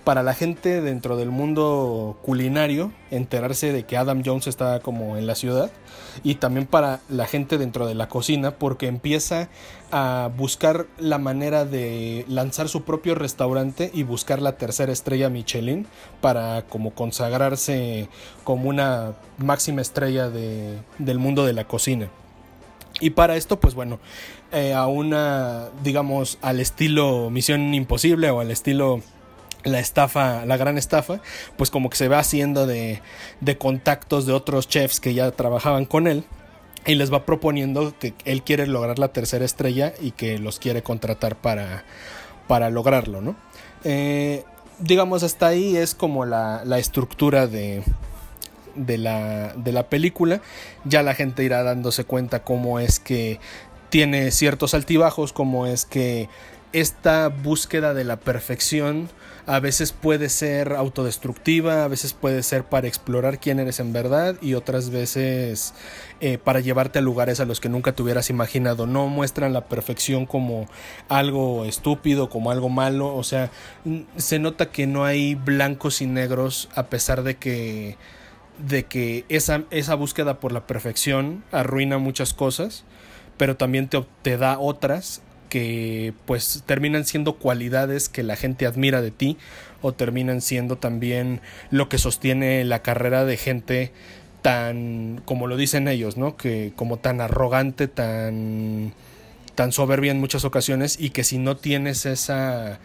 para 0.08 0.22
la 0.22 0.32
gente 0.32 0.80
dentro 0.80 1.18
del 1.18 1.28
mundo 1.28 2.16
culinario 2.22 2.92
enterarse 3.10 3.74
de 3.74 3.84
que 3.84 3.98
Adam 3.98 4.22
Jones 4.24 4.46
está 4.46 4.80
como 4.80 5.18
en 5.18 5.26
la 5.26 5.34
ciudad 5.34 5.70
y 6.24 6.36
también 6.36 6.64
para 6.64 7.00
la 7.10 7.26
gente 7.26 7.58
dentro 7.58 7.86
de 7.86 7.94
la 7.94 8.08
cocina 8.08 8.52
porque 8.52 8.86
empieza 8.86 9.50
a 9.90 10.30
buscar 10.34 10.86
la 10.96 11.18
manera 11.18 11.66
de 11.66 12.24
lanzar 12.26 12.70
su 12.70 12.84
propio 12.84 13.16
restaurante 13.16 13.90
y 13.92 14.02
buscar 14.02 14.40
la 14.40 14.56
tercera 14.56 14.92
estrella 14.92 15.28
Michelin 15.28 15.86
para 16.22 16.62
como 16.62 16.94
consagrarse 16.94 18.08
como 18.44 18.70
una 18.70 19.12
máxima 19.36 19.82
estrella 19.82 20.30
de, 20.30 20.78
del 20.98 21.18
mundo 21.18 21.44
de 21.44 21.52
la 21.52 21.64
cocina. 21.64 22.08
Y 22.98 23.10
para 23.10 23.36
esto, 23.36 23.60
pues 23.60 23.74
bueno, 23.74 24.00
eh, 24.52 24.72
a 24.72 24.86
una, 24.86 25.68
digamos, 25.84 26.38
al 26.40 26.60
estilo 26.60 27.28
Misión 27.28 27.74
Imposible 27.74 28.30
o 28.30 28.40
al 28.40 28.50
estilo 28.50 29.02
la 29.64 29.80
estafa, 29.80 30.44
la 30.46 30.56
gran 30.56 30.78
estafa, 30.78 31.20
pues 31.56 31.70
como 31.70 31.90
que 31.90 31.96
se 31.96 32.08
va 32.08 32.18
haciendo 32.18 32.66
de, 32.66 33.02
de 33.40 33.58
contactos 33.58 34.26
de 34.26 34.32
otros 34.32 34.68
chefs 34.68 35.00
que 35.00 35.14
ya 35.14 35.30
trabajaban 35.30 35.84
con 35.84 36.06
él 36.06 36.24
y 36.86 36.94
les 36.94 37.12
va 37.12 37.26
proponiendo 37.26 37.92
que 37.98 38.14
él 38.24 38.42
quiere 38.42 38.66
lograr 38.66 38.98
la 38.98 39.08
tercera 39.08 39.44
estrella 39.44 39.92
y 40.00 40.12
que 40.12 40.38
los 40.38 40.58
quiere 40.58 40.82
contratar 40.82 41.36
para, 41.36 41.84
para 42.46 42.70
lograrlo, 42.70 43.20
¿no? 43.20 43.36
Eh, 43.84 44.44
digamos, 44.78 45.22
hasta 45.22 45.48
ahí 45.48 45.76
es 45.76 45.94
como 45.94 46.24
la, 46.24 46.62
la 46.64 46.78
estructura 46.78 47.46
de, 47.46 47.82
de, 48.74 48.98
la, 48.98 49.52
de 49.54 49.72
la 49.72 49.88
película. 49.88 50.40
Ya 50.84 51.02
la 51.02 51.14
gente 51.14 51.44
irá 51.44 51.62
dándose 51.62 52.04
cuenta 52.04 52.42
cómo 52.42 52.80
es 52.80 53.00
que 53.00 53.40
tiene 53.90 54.30
ciertos 54.30 54.74
altibajos, 54.74 55.32
cómo 55.32 55.66
es 55.66 55.84
que 55.84 56.28
esta 56.72 57.28
búsqueda 57.28 57.94
de 57.94 58.04
la 58.04 58.16
perfección 58.16 59.08
a 59.48 59.60
veces 59.60 59.92
puede 59.92 60.28
ser 60.28 60.74
autodestructiva, 60.74 61.84
a 61.84 61.88
veces 61.88 62.12
puede 62.12 62.42
ser 62.42 62.64
para 62.64 62.86
explorar 62.86 63.40
quién 63.40 63.58
eres 63.58 63.80
en 63.80 63.94
verdad 63.94 64.36
y 64.42 64.52
otras 64.52 64.90
veces 64.90 65.72
eh, 66.20 66.36
para 66.36 66.60
llevarte 66.60 66.98
a 66.98 67.02
lugares 67.02 67.40
a 67.40 67.46
los 67.46 67.58
que 67.58 67.70
nunca 67.70 67.92
te 67.92 68.02
hubieras 68.02 68.28
imaginado. 68.28 68.86
No 68.86 69.06
muestran 69.06 69.54
la 69.54 69.64
perfección 69.64 70.26
como 70.26 70.68
algo 71.08 71.64
estúpido, 71.64 72.28
como 72.28 72.50
algo 72.50 72.68
malo, 72.68 73.16
o 73.16 73.24
sea, 73.24 73.50
se 74.18 74.38
nota 74.38 74.70
que 74.70 74.86
no 74.86 75.06
hay 75.06 75.34
blancos 75.34 76.02
y 76.02 76.06
negros 76.06 76.68
a 76.74 76.88
pesar 76.88 77.22
de 77.22 77.36
que 77.36 77.96
de 78.58 78.84
que 78.84 79.24
esa, 79.30 79.62
esa 79.70 79.94
búsqueda 79.94 80.40
por 80.40 80.52
la 80.52 80.66
perfección 80.66 81.42
arruina 81.52 81.96
muchas 81.96 82.34
cosas, 82.34 82.84
pero 83.38 83.56
también 83.56 83.88
te, 83.88 84.04
te 84.20 84.36
da 84.36 84.58
otras 84.58 85.22
que 85.48 86.14
pues 86.26 86.62
terminan 86.66 87.04
siendo 87.04 87.34
cualidades 87.36 88.08
que 88.08 88.22
la 88.22 88.36
gente 88.36 88.66
admira 88.66 89.02
de 89.02 89.10
ti 89.10 89.36
o 89.82 89.92
terminan 89.92 90.40
siendo 90.40 90.76
también 90.76 91.40
lo 91.70 91.88
que 91.88 91.98
sostiene 91.98 92.64
la 92.64 92.82
carrera 92.82 93.24
de 93.24 93.36
gente 93.36 93.92
tan 94.42 95.20
como 95.24 95.46
lo 95.46 95.56
dicen 95.56 95.88
ellos, 95.88 96.16
¿no? 96.16 96.36
Que 96.36 96.72
como 96.76 96.98
tan 96.98 97.20
arrogante, 97.20 97.88
tan 97.88 98.94
tan 99.54 99.72
soberbia 99.72 100.12
en 100.12 100.20
muchas 100.20 100.44
ocasiones 100.44 100.98
y 101.00 101.10
que 101.10 101.24
si 101.24 101.38
no 101.38 101.56
tienes 101.56 102.06
esa 102.06 102.78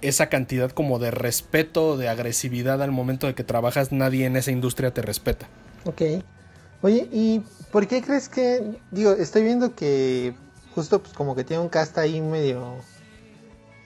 esa 0.00 0.28
cantidad 0.28 0.70
como 0.70 0.98
de 0.98 1.10
respeto, 1.10 1.96
de 1.96 2.08
agresividad 2.08 2.82
al 2.82 2.92
momento 2.92 3.26
de 3.26 3.34
que 3.34 3.44
trabajas, 3.44 3.90
nadie 3.90 4.26
en 4.26 4.36
esa 4.36 4.50
industria 4.50 4.92
te 4.92 5.02
respeta. 5.02 5.46
Ok. 5.84 6.02
Oye, 6.82 7.08
¿y 7.10 7.40
por 7.72 7.86
qué 7.86 8.02
crees 8.02 8.28
que, 8.28 8.62
digo, 8.90 9.12
estoy 9.12 9.42
viendo 9.42 9.74
que 9.74 10.34
justo 10.74 11.02
pues 11.02 11.14
como 11.14 11.34
que 11.34 11.44
tiene 11.44 11.62
un 11.62 11.68
cast 11.68 11.96
ahí 11.98 12.20
medio 12.20 12.76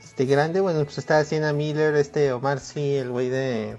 este 0.03 0.25
grande, 0.25 0.61
bueno, 0.61 0.83
pues 0.85 0.99
está 0.99 1.23
Sienna 1.25 1.53
Miller, 1.53 1.95
este 1.95 2.33
Omar 2.33 2.59
Sy, 2.59 2.97
el 2.97 3.11
güey 3.11 3.29
de, 3.29 3.77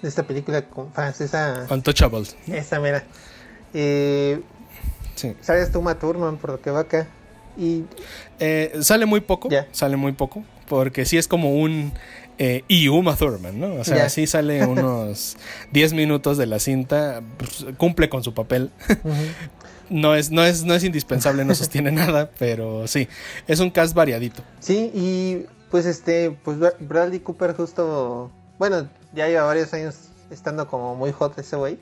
de 0.00 0.08
esta 0.08 0.22
película 0.22 0.64
francesa 0.92 1.66
Untouchables. 1.68 2.36
Esa 2.46 2.78
mera. 2.78 3.04
Eh, 3.72 4.40
sí. 5.16 5.34
Sales 5.40 5.72
tú 5.72 5.82
Thurman 5.98 6.36
por 6.36 6.50
lo 6.50 6.60
que 6.60 6.70
va 6.70 6.80
acá. 6.80 7.08
Y 7.56 7.84
eh, 8.38 8.76
sale 8.80 9.06
muy 9.06 9.20
poco, 9.20 9.48
sale 9.72 9.96
muy 9.96 10.12
poco, 10.12 10.44
porque 10.68 11.04
sí 11.04 11.18
es 11.18 11.26
como 11.26 11.54
un 11.54 11.92
eh, 12.38 12.64
y 12.68 12.88
Uma 12.88 13.16
Thurman, 13.16 13.60
¿no? 13.60 13.74
O 13.74 13.84
sea, 13.84 14.08
sí 14.08 14.26
sale 14.26 14.66
unos 14.66 15.36
10 15.72 15.92
minutos 15.92 16.38
de 16.38 16.46
la 16.46 16.58
cinta, 16.58 17.22
pues, 17.38 17.66
cumple 17.76 18.08
con 18.08 18.22
su 18.24 18.34
papel 18.34 18.70
no 19.90 20.14
es, 20.14 20.30
no 20.30 20.44
es, 20.44 20.64
no 20.64 20.74
es 20.74 20.84
indispensable, 20.84 21.44
no 21.44 21.54
sostiene 21.54 21.92
nada, 21.92 22.30
pero 22.38 22.86
sí, 22.86 23.08
es 23.46 23.60
un 23.60 23.70
cast 23.70 23.94
variadito. 23.94 24.42
Sí, 24.60 24.90
y 24.94 25.46
pues 25.70 25.86
este, 25.86 26.30
pues 26.30 26.58
Bradley 26.80 27.20
Cooper 27.20 27.54
justo, 27.54 28.30
bueno, 28.58 28.88
ya 29.12 29.28
lleva 29.28 29.44
varios 29.44 29.72
años 29.74 29.96
estando 30.30 30.68
como 30.68 30.94
muy 30.94 31.12
hot 31.12 31.38
ese 31.38 31.56
güey. 31.56 31.78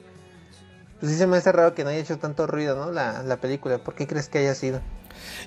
Pues 1.00 1.12
sí 1.12 1.18
se 1.18 1.26
me 1.26 1.36
hace 1.36 1.50
raro 1.50 1.74
que 1.74 1.82
no 1.82 1.90
haya 1.90 1.98
hecho 1.98 2.18
tanto 2.18 2.46
ruido, 2.46 2.76
¿no? 2.76 2.92
La, 2.92 3.24
la 3.24 3.38
película. 3.38 3.78
¿Por 3.78 3.94
qué 3.94 4.06
crees 4.06 4.28
que 4.28 4.38
haya 4.38 4.54
sido? 4.54 4.80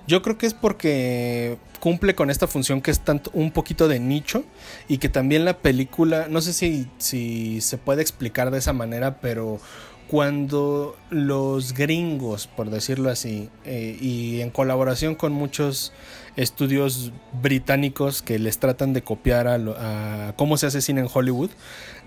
Yo 0.08 0.21
creo 0.21 0.38
que 0.38 0.45
es 0.45 0.54
porque 0.54 1.58
cumple 1.80 2.15
con 2.15 2.30
esta 2.30 2.48
función 2.48 2.82
que 2.82 2.91
es 2.91 3.02
tanto 3.02 3.30
un 3.34 3.52
poquito 3.52 3.88
de 3.88 4.00
nicho 4.00 4.43
y 4.88 4.98
que 4.98 5.10
también 5.10 5.45
la 5.45 5.58
película, 5.60 6.28
no 6.30 6.41
sé 6.41 6.54
si, 6.54 6.88
si 6.98 7.62
se 7.62 7.78
puede 7.78 8.02
explicar 8.02 8.52
de 8.52 8.58
esa 8.60 8.74
manera, 8.74 9.19
pero 9.19 9.60
cuando 10.08 10.95
los 11.10 11.74
gringos, 11.74 12.48
por 12.48 12.69
decirlo 12.69 13.10
así, 13.10 13.50
eh, 13.65 13.98
y 14.00 14.41
en 14.41 14.52
colaboración 14.52 15.15
con 15.15 15.34
muchos 15.34 15.93
estudios 16.36 17.12
británicos 17.41 18.21
que 18.21 18.38
les 18.38 18.60
tratan 18.60 18.93
de 18.93 19.02
copiar 19.02 19.48
a, 19.48 20.34
cómo 20.36 20.58
se 20.58 20.67
hace 20.67 20.82
cine 20.82 21.02
en 21.02 21.10
Hollywood, 21.12 21.50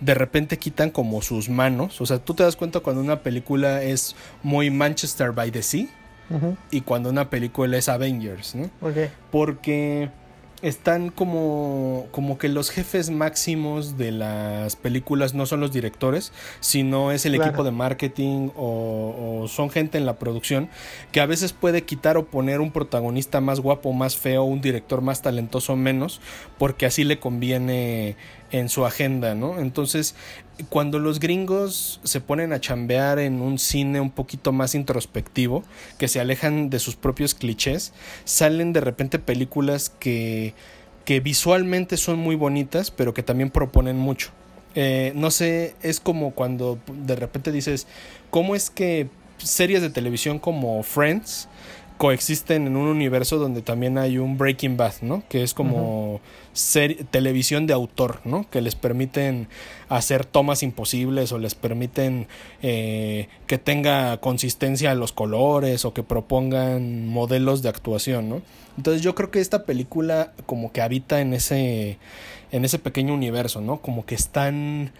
de 0.00 0.14
repente 0.14 0.58
quitan 0.58 0.90
como 0.90 1.22
sus 1.22 1.48
manos. 1.48 2.00
O 2.00 2.06
sea, 2.06 2.18
tú 2.18 2.34
te 2.34 2.44
das 2.44 2.56
cuenta 2.56 2.80
cuando 2.80 3.02
una 3.02 3.22
película 3.22 3.82
es 3.82 4.14
muy 4.42 4.70
Manchester 4.70 5.32
by 5.32 5.50
the 5.50 5.62
Sea 5.62 5.88
y 6.70 6.82
cuando 6.82 7.10
una 7.10 7.30
película 7.30 7.76
es 7.76 7.88
Avengers, 7.88 8.54
¿no? 8.54 8.70
Porque 9.30 10.10
están 10.62 11.10
como, 11.10 12.06
como 12.10 12.38
que 12.38 12.48
los 12.48 12.70
jefes 12.70 13.10
máximos 13.10 13.96
de 13.96 14.10
las 14.10 14.76
películas 14.76 15.34
no 15.34 15.46
son 15.46 15.60
los 15.60 15.72
directores, 15.72 16.32
sino 16.60 17.12
es 17.12 17.26
el 17.26 17.36
equipo 17.36 17.62
de 17.62 17.70
marketing 17.70 18.50
o, 18.56 19.46
son 19.48 19.70
gente 19.70 19.98
en 19.98 20.06
la 20.06 20.18
producción 20.18 20.68
que 21.12 21.20
a 21.20 21.26
veces 21.26 21.52
puede 21.52 21.82
quitar 21.82 22.16
o 22.16 22.26
poner 22.26 22.60
un 22.60 22.72
protagonista 22.72 23.40
más 23.40 23.60
guapo, 23.60 23.92
más 23.92 24.16
feo, 24.16 24.42
un 24.44 24.60
director 24.60 25.00
más 25.00 25.22
talentoso 25.22 25.76
menos, 25.76 26.20
porque 26.58 26.86
así 26.86 27.04
le 27.04 27.18
conviene 27.18 28.16
en 28.50 28.68
su 28.68 28.86
agenda, 28.86 29.34
¿no? 29.34 29.58
Entonces, 29.58 30.14
cuando 30.68 30.98
los 30.98 31.20
gringos 31.20 32.00
se 32.04 32.20
ponen 32.20 32.52
a 32.52 32.60
chambear 32.60 33.18
en 33.18 33.40
un 33.40 33.58
cine 33.58 34.00
un 34.00 34.10
poquito 34.10 34.52
más 34.52 34.74
introspectivo, 34.74 35.64
que 35.98 36.08
se 36.08 36.20
alejan 36.20 36.70
de 36.70 36.78
sus 36.78 36.96
propios 36.96 37.34
clichés, 37.34 37.92
salen 38.24 38.72
de 38.72 38.80
repente 38.80 39.18
películas 39.18 39.90
que, 39.90 40.54
que 41.04 41.20
visualmente 41.20 41.96
son 41.96 42.18
muy 42.18 42.36
bonitas, 42.36 42.90
pero 42.90 43.14
que 43.14 43.22
también 43.22 43.50
proponen 43.50 43.96
mucho. 43.96 44.30
Eh, 44.74 45.12
no 45.14 45.30
sé, 45.30 45.74
es 45.82 46.00
como 46.00 46.32
cuando 46.32 46.78
de 46.86 47.16
repente 47.16 47.52
dices, 47.52 47.86
¿cómo 48.30 48.54
es 48.54 48.70
que 48.70 49.08
series 49.38 49.82
de 49.82 49.90
televisión 49.90 50.38
como 50.38 50.82
Friends 50.82 51.48
coexisten 51.98 52.68
en 52.68 52.76
un 52.76 52.86
universo 52.86 53.38
donde 53.38 53.60
también 53.60 53.98
hay 53.98 54.18
un 54.18 54.38
Breaking 54.38 54.76
Bad, 54.76 54.94
¿no? 55.02 55.24
Que 55.28 55.42
es 55.42 55.52
como 55.52 56.20
televisión 57.10 57.66
de 57.66 57.74
autor, 57.74 58.20
¿no? 58.24 58.48
Que 58.50 58.60
les 58.60 58.74
permiten 58.74 59.48
hacer 59.88 60.24
tomas 60.24 60.62
imposibles 60.62 61.32
o 61.32 61.38
les 61.38 61.54
permiten 61.54 62.28
eh, 62.62 63.28
que 63.46 63.58
tenga 63.58 64.16
consistencia 64.18 64.94
los 64.94 65.12
colores 65.12 65.84
o 65.84 65.92
que 65.92 66.02
propongan 66.02 67.06
modelos 67.06 67.62
de 67.62 67.68
actuación, 67.68 68.28
¿no? 68.28 68.42
Entonces 68.76 69.02
yo 69.02 69.14
creo 69.14 69.30
que 69.30 69.40
esta 69.40 69.64
película 69.64 70.32
como 70.46 70.72
que 70.72 70.80
habita 70.80 71.20
en 71.20 71.34
ese 71.34 71.98
en 72.50 72.64
ese 72.64 72.78
pequeño 72.78 73.12
universo, 73.12 73.60
¿no? 73.60 73.82
Como 73.82 74.06
que 74.06 74.14
están 74.14 74.92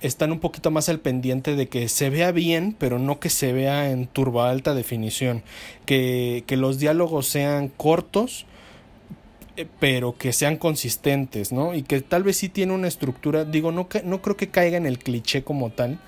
están 0.00 0.32
un 0.32 0.40
poquito 0.40 0.70
más 0.70 0.88
al 0.88 1.00
pendiente 1.00 1.56
de 1.56 1.68
que 1.68 1.88
se 1.88 2.10
vea 2.10 2.32
bien, 2.32 2.74
pero 2.78 2.98
no 2.98 3.20
que 3.20 3.30
se 3.30 3.52
vea 3.52 3.90
en 3.90 4.06
turbo 4.06 4.42
alta 4.42 4.74
definición, 4.74 5.42
que, 5.86 6.44
que 6.46 6.56
los 6.56 6.78
diálogos 6.78 7.26
sean 7.26 7.68
cortos, 7.68 8.46
eh, 9.56 9.66
pero 9.78 10.16
que 10.16 10.32
sean 10.32 10.56
consistentes, 10.56 11.52
¿no? 11.52 11.74
Y 11.74 11.82
que 11.82 12.00
tal 12.00 12.22
vez 12.22 12.38
sí 12.38 12.48
tiene 12.48 12.72
una 12.72 12.88
estructura, 12.88 13.44
digo, 13.44 13.72
no, 13.72 13.88
no 14.04 14.22
creo 14.22 14.36
que 14.36 14.48
caiga 14.48 14.76
en 14.76 14.86
el 14.86 14.98
cliché 14.98 15.42
como 15.42 15.70
tal, 15.70 15.98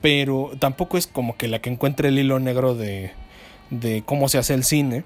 pero 0.00 0.52
tampoco 0.58 0.98
es 0.98 1.06
como 1.06 1.36
que 1.36 1.48
la 1.48 1.60
que 1.60 1.70
encuentre 1.70 2.08
el 2.08 2.18
hilo 2.18 2.38
negro 2.38 2.74
de, 2.74 3.12
de 3.70 4.02
cómo 4.04 4.28
se 4.28 4.38
hace 4.38 4.54
el 4.54 4.64
cine, 4.64 5.04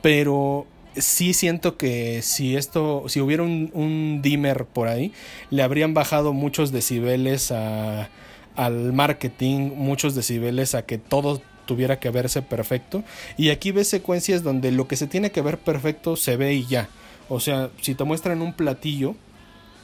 pero 0.00 0.66
sí 0.96 1.34
siento 1.34 1.76
que 1.76 2.22
si 2.22 2.56
esto, 2.56 3.04
si 3.08 3.20
hubiera 3.20 3.42
un, 3.42 3.70
un 3.74 4.20
dimmer 4.22 4.64
por 4.64 4.88
ahí, 4.88 5.12
le 5.50 5.62
habrían 5.62 5.94
bajado 5.94 6.32
muchos 6.32 6.72
decibeles 6.72 7.52
a, 7.52 8.08
al 8.56 8.92
marketing, 8.92 9.72
muchos 9.76 10.14
decibeles 10.14 10.74
a 10.74 10.84
que 10.84 10.98
todo 10.98 11.40
tuviera 11.66 12.00
que 12.00 12.10
verse 12.10 12.42
perfecto. 12.42 13.04
Y 13.36 13.50
aquí 13.50 13.70
ves 13.70 13.88
secuencias 13.88 14.42
donde 14.42 14.72
lo 14.72 14.88
que 14.88 14.96
se 14.96 15.06
tiene 15.06 15.30
que 15.30 15.42
ver 15.42 15.58
perfecto 15.58 16.16
se 16.16 16.36
ve 16.36 16.54
y 16.54 16.66
ya. 16.66 16.88
O 17.28 17.40
sea, 17.40 17.70
si 17.80 17.94
te 17.94 18.04
muestran 18.04 18.42
un 18.42 18.54
platillo, 18.54 19.14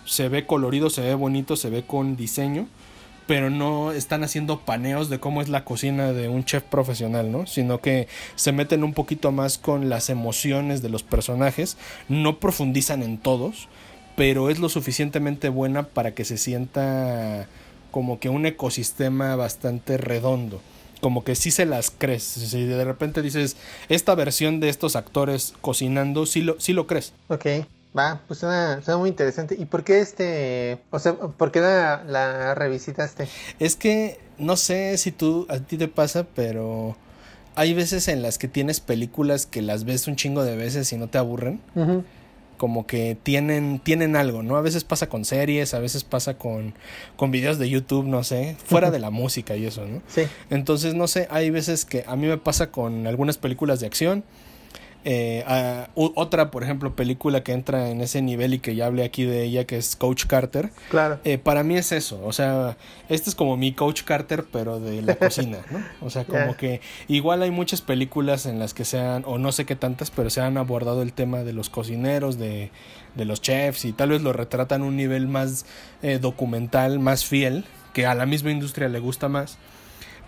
se 0.05 0.29
ve 0.29 0.47
colorido, 0.47 0.91
se 0.91 1.03
ve 1.03 1.15
bonito, 1.15 1.57
se 1.57 1.71
ve 1.71 1.85
con 1.85 2.17
diseño 2.17 2.67
pero 3.27 3.51
no 3.51 3.93
están 3.93 4.25
haciendo 4.25 4.61
paneos 4.61 5.09
de 5.09 5.19
cómo 5.19 5.41
es 5.41 5.49
la 5.49 5.65
cocina 5.65 6.13
de 6.13 6.29
un 6.29 6.45
chef 6.45 6.63
profesional, 6.63 7.33
¿no? 7.33 7.47
Sino 7.47 7.81
que 7.81 8.09
se 8.37 8.53
meten 8.53 8.85
un 8.85 8.93
poquito 8.93 9.33
más 9.33 9.59
con 9.59 9.89
las 9.89 10.11
emociones 10.11 10.83
de 10.83 10.89
los 10.89 11.03
personajes, 11.03 11.77
no 12.09 12.39
profundizan 12.39 13.03
en 13.03 13.19
todos, 13.19 13.69
pero 14.17 14.51
es 14.51 14.59
lo 14.59 14.69
suficientemente 14.69 15.49
buena 15.49 15.85
para 15.85 16.15
que 16.15 16.25
se 16.25 16.37
sienta 16.37 17.49
como 17.91 18.19
que 18.21 18.29
un 18.29 18.47
ecosistema 18.47 19.37
bastante 19.37 19.97
redondo. 19.97 20.61
Como 21.01 21.23
que 21.23 21.35
sí 21.35 21.51
se 21.51 21.67
las 21.67 21.91
crees. 21.91 22.23
Si 22.23 22.65
de 22.65 22.85
repente 22.85 23.21
dices, 23.21 23.57
esta 23.89 24.15
versión 24.15 24.59
de 24.59 24.69
estos 24.69 24.97
actores 24.97 25.55
cocinando, 25.61 26.25
sí 26.25 26.41
lo, 26.41 26.59
sí 26.59 26.73
lo 26.73 26.87
crees. 26.87 27.13
Ok. 27.29 27.47
Va, 27.97 28.23
pues 28.27 28.41
suena, 28.41 28.81
muy 28.99 29.09
interesante. 29.09 29.55
¿Y 29.59 29.67
por 29.67 29.85
qué 29.85 30.01
este, 30.01 30.81
o 30.91 30.99
sea, 30.99 31.15
por 31.15 31.53
qué 31.53 31.61
la, 31.61 32.03
la, 32.05 32.55
revisitaste? 32.55 33.29
Es 33.61 33.77
que 33.77 34.19
no 34.37 34.57
sé 34.57 34.99
si 34.99 35.13
tú, 35.13 35.47
a 35.49 35.61
ti 35.61 35.77
te 35.77 35.87
pasa, 35.87 36.27
pero 36.35 36.97
hay 37.55 37.73
veces 37.73 38.09
en 38.09 38.21
las 38.23 38.39
que 38.39 38.49
tienes 38.49 38.81
películas 38.81 39.47
que 39.47 39.63
las 39.63 39.85
ves 39.85 40.09
un 40.09 40.17
chingo 40.17 40.45
de 40.45 40.57
veces 40.57 40.93
y 40.93 40.97
no 40.97 41.09
te 41.09 41.19
aburren. 41.19 41.61
Como 42.57 42.87
que 42.87 43.17
tienen, 43.21 43.79
tienen 43.79 44.17
algo, 44.17 44.43
¿no? 44.43 44.57
A 44.57 44.61
veces 44.61 44.85
pasa 44.85 45.09
con 45.09 45.25
series, 45.25 45.75
a 45.75 45.79
veces 45.79 46.03
pasa 46.03 46.35
con, 46.39 46.75
con 47.17 47.31
videos 47.31 47.59
de 47.59 47.69
YouTube, 47.69 48.07
no 48.07 48.25
sé, 48.25 48.57
fuera 48.65 48.91
de 48.91 48.99
la 48.99 49.11
música 49.11 49.57
y 49.57 49.67
eso, 49.67 49.87
¿no? 49.87 50.03
Sí. 50.09 50.23
Entonces, 50.51 50.95
no 50.95 51.07
sé, 51.07 51.29
hay 51.31 51.51
veces 51.51 51.85
que 51.85 52.05
a 52.07 52.17
mí 52.17 52.27
me 52.27 52.39
pasa 52.39 52.71
con 52.71 53.07
algunas 53.07 53.39
películas 53.39 53.81
de 53.81 53.87
acción 53.87 54.25
eh, 55.07 55.87
otra, 55.95 56.51
por 56.51 56.63
ejemplo, 56.63 56.97
película 56.97 57.43
que 57.43 57.53
entra 57.53 57.91
en 57.91 58.01
ese 58.01 58.23
nivel 58.23 58.55
y 58.55 58.59
que 58.59 58.75
ya 58.75 58.87
hablé 58.87 59.05
aquí 59.05 59.25
de 59.25 59.43
ella, 59.43 59.67
que 59.67 59.77
es 59.77 59.97
Coach 59.97 60.25
Carter. 60.27 60.71
Claro. 60.89 61.21
Eh, 61.25 61.37
para 61.37 61.63
mí 61.63 61.77
es 61.77 61.93
eso. 61.93 62.21
O 62.25 62.33
sea, 62.33 62.79
este 63.11 63.29
es 63.29 63.37
como 63.37 63.57
mi 63.59 63.73
Coach 63.73 64.03
Carter, 64.05 64.45
pero 64.51 64.81
de 64.81 65.03
la 65.03 65.15
cocina, 65.17 65.59
¿no? 65.71 65.85
O 66.01 66.11
sea, 66.11 66.25
como 66.25 66.57
que 66.57 66.81
igual 67.07 67.43
hay 67.43 67.51
muchas 67.51 67.83
películas 67.83 68.47
en 68.47 68.59
las 68.59 68.73
que 68.73 68.87
se 68.87 68.99
han, 68.99 69.25
o 69.27 69.39
no 69.39 69.53
sé 69.53 69.67
qué 69.67 69.77
tantas, 69.77 70.11
pero 70.11 70.31
se 70.31 70.41
han 70.41 70.57
abordado 70.57 71.03
el 71.03 71.13
tema 71.13 71.45
de 71.45 71.53
los 71.53 71.69
cocineros, 71.69 72.39
de, 72.39 72.71
de 73.15 73.25
los 73.27 73.43
chefs, 73.43 73.85
y 73.85 73.93
tal 73.93 74.11
vez 74.11 74.23
lo 74.23 74.33
retratan 74.33 74.83
a 74.83 74.85
un 74.87 74.97
nivel 74.97 75.29
más 75.29 75.67
eh, 76.03 76.19
documental, 76.19 76.99
más 76.99 77.27
fiel, 77.27 77.67
que 77.93 78.07
a 78.07 78.15
la 78.15 78.25
misma 78.25 78.51
industria 78.53 78.89
le 78.89 79.01
gusta 79.01 79.29
más. 79.29 79.59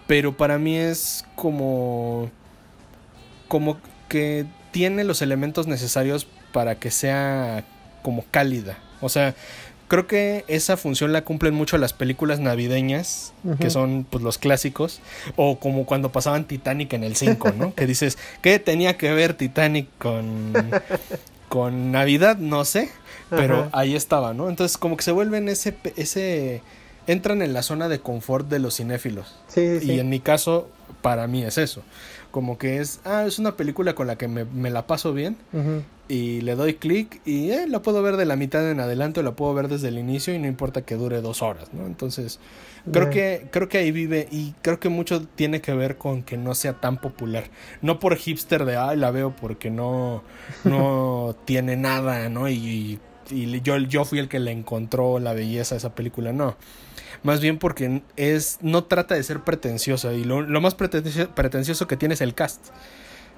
Pero 0.06 0.36
para 0.36 0.58
mí 0.58 0.76
es 0.76 1.24
como. 1.34 2.30
como 3.48 3.78
que 4.08 4.46
tiene 4.70 5.04
los 5.04 5.22
elementos 5.22 5.66
necesarios 5.66 6.26
para 6.52 6.76
que 6.76 6.90
sea 6.90 7.64
como 8.02 8.24
cálida. 8.30 8.78
O 9.00 9.08
sea, 9.08 9.34
creo 9.88 10.06
que 10.06 10.44
esa 10.48 10.76
función 10.76 11.12
la 11.12 11.22
cumplen 11.22 11.54
mucho 11.54 11.78
las 11.78 11.92
películas 11.92 12.40
navideñas, 12.40 13.32
que 13.60 13.70
son 13.70 14.06
pues 14.08 14.22
los 14.22 14.38
clásicos, 14.38 15.00
o 15.36 15.58
como 15.58 15.86
cuando 15.86 16.12
pasaban 16.12 16.44
Titanic 16.44 16.92
en 16.92 17.04
el 17.04 17.16
5, 17.16 17.52
¿no? 17.58 17.74
que 17.74 17.86
dices, 17.86 18.18
¿qué 18.42 18.58
tenía 18.58 18.96
que 18.96 19.12
ver 19.12 19.34
Titanic 19.34 19.88
con, 19.98 20.52
con 21.48 21.92
Navidad? 21.92 22.38
No 22.38 22.64
sé, 22.64 22.90
pero 23.30 23.68
ahí 23.72 23.94
estaba, 23.94 24.34
¿no? 24.34 24.48
Entonces 24.48 24.78
como 24.78 24.96
que 24.96 25.04
se 25.04 25.12
vuelven 25.12 25.48
ese, 25.48 25.76
ese, 25.96 26.62
entran 27.06 27.42
en 27.42 27.52
la 27.52 27.62
zona 27.62 27.88
de 27.88 28.00
confort 28.00 28.48
de 28.48 28.58
los 28.58 28.76
cinéfilos. 28.76 29.36
Sí, 29.48 29.78
Y 29.82 30.00
en 30.00 30.08
mi 30.08 30.20
caso, 30.20 30.68
para 31.02 31.26
mí 31.26 31.42
es 31.42 31.58
eso 31.58 31.82
como 32.36 32.58
que 32.58 32.80
es, 32.80 33.00
ah, 33.06 33.24
es 33.26 33.38
una 33.38 33.56
película 33.56 33.94
con 33.94 34.06
la 34.08 34.18
que 34.18 34.28
me, 34.28 34.68
la 34.68 34.86
paso 34.86 35.14
bien 35.14 35.38
y 36.06 36.42
le 36.42 36.54
doy 36.54 36.74
clic 36.74 37.22
y 37.24 37.48
eh, 37.48 37.66
la 37.66 37.80
puedo 37.80 38.02
ver 38.02 38.18
de 38.18 38.26
la 38.26 38.36
mitad 38.36 38.70
en 38.70 38.78
adelante 38.78 39.20
o 39.20 39.22
la 39.22 39.34
puedo 39.34 39.54
ver 39.54 39.68
desde 39.68 39.88
el 39.88 39.96
inicio 39.96 40.34
y 40.34 40.38
no 40.38 40.46
importa 40.46 40.82
que 40.82 40.96
dure 40.96 41.22
dos 41.22 41.40
horas, 41.40 41.72
¿no? 41.72 41.86
Entonces, 41.86 42.38
creo 42.92 43.08
que, 43.08 43.46
creo 43.50 43.70
que 43.70 43.78
ahí 43.78 43.90
vive 43.90 44.28
y 44.30 44.52
creo 44.60 44.78
que 44.78 44.90
mucho 44.90 45.26
tiene 45.26 45.62
que 45.62 45.72
ver 45.72 45.96
con 45.96 46.22
que 46.22 46.36
no 46.36 46.54
sea 46.54 46.74
tan 46.74 46.98
popular. 46.98 47.44
No 47.80 48.00
por 48.00 48.16
hipster 48.16 48.66
de, 48.66 48.76
ay, 48.76 48.98
la 48.98 49.10
veo 49.10 49.34
porque 49.34 49.70
no, 49.70 50.22
no 50.64 51.34
tiene 51.46 51.78
nada, 51.78 52.28
¿no? 52.28 52.50
Y, 52.50 52.56
y, 52.56 53.00
yo, 53.28 53.76
yo 53.78 54.04
fui 54.04 54.18
el 54.18 54.28
que 54.28 54.40
le 54.40 54.52
encontró 54.52 55.18
la 55.18 55.32
belleza 55.32 55.74
a 55.74 55.78
esa 55.78 55.94
película, 55.94 56.32
no 56.32 56.56
más 57.22 57.40
bien 57.40 57.58
porque 57.58 58.02
es 58.16 58.58
no 58.60 58.84
trata 58.84 59.14
de 59.14 59.22
ser 59.22 59.42
pretenciosa 59.42 60.12
y 60.12 60.24
lo, 60.24 60.42
más 60.60 60.74
pretencioso, 60.74 61.86
que 61.86 61.96
tiene 61.96 62.14
es 62.14 62.20
el 62.20 62.34
cast, 62.34 62.66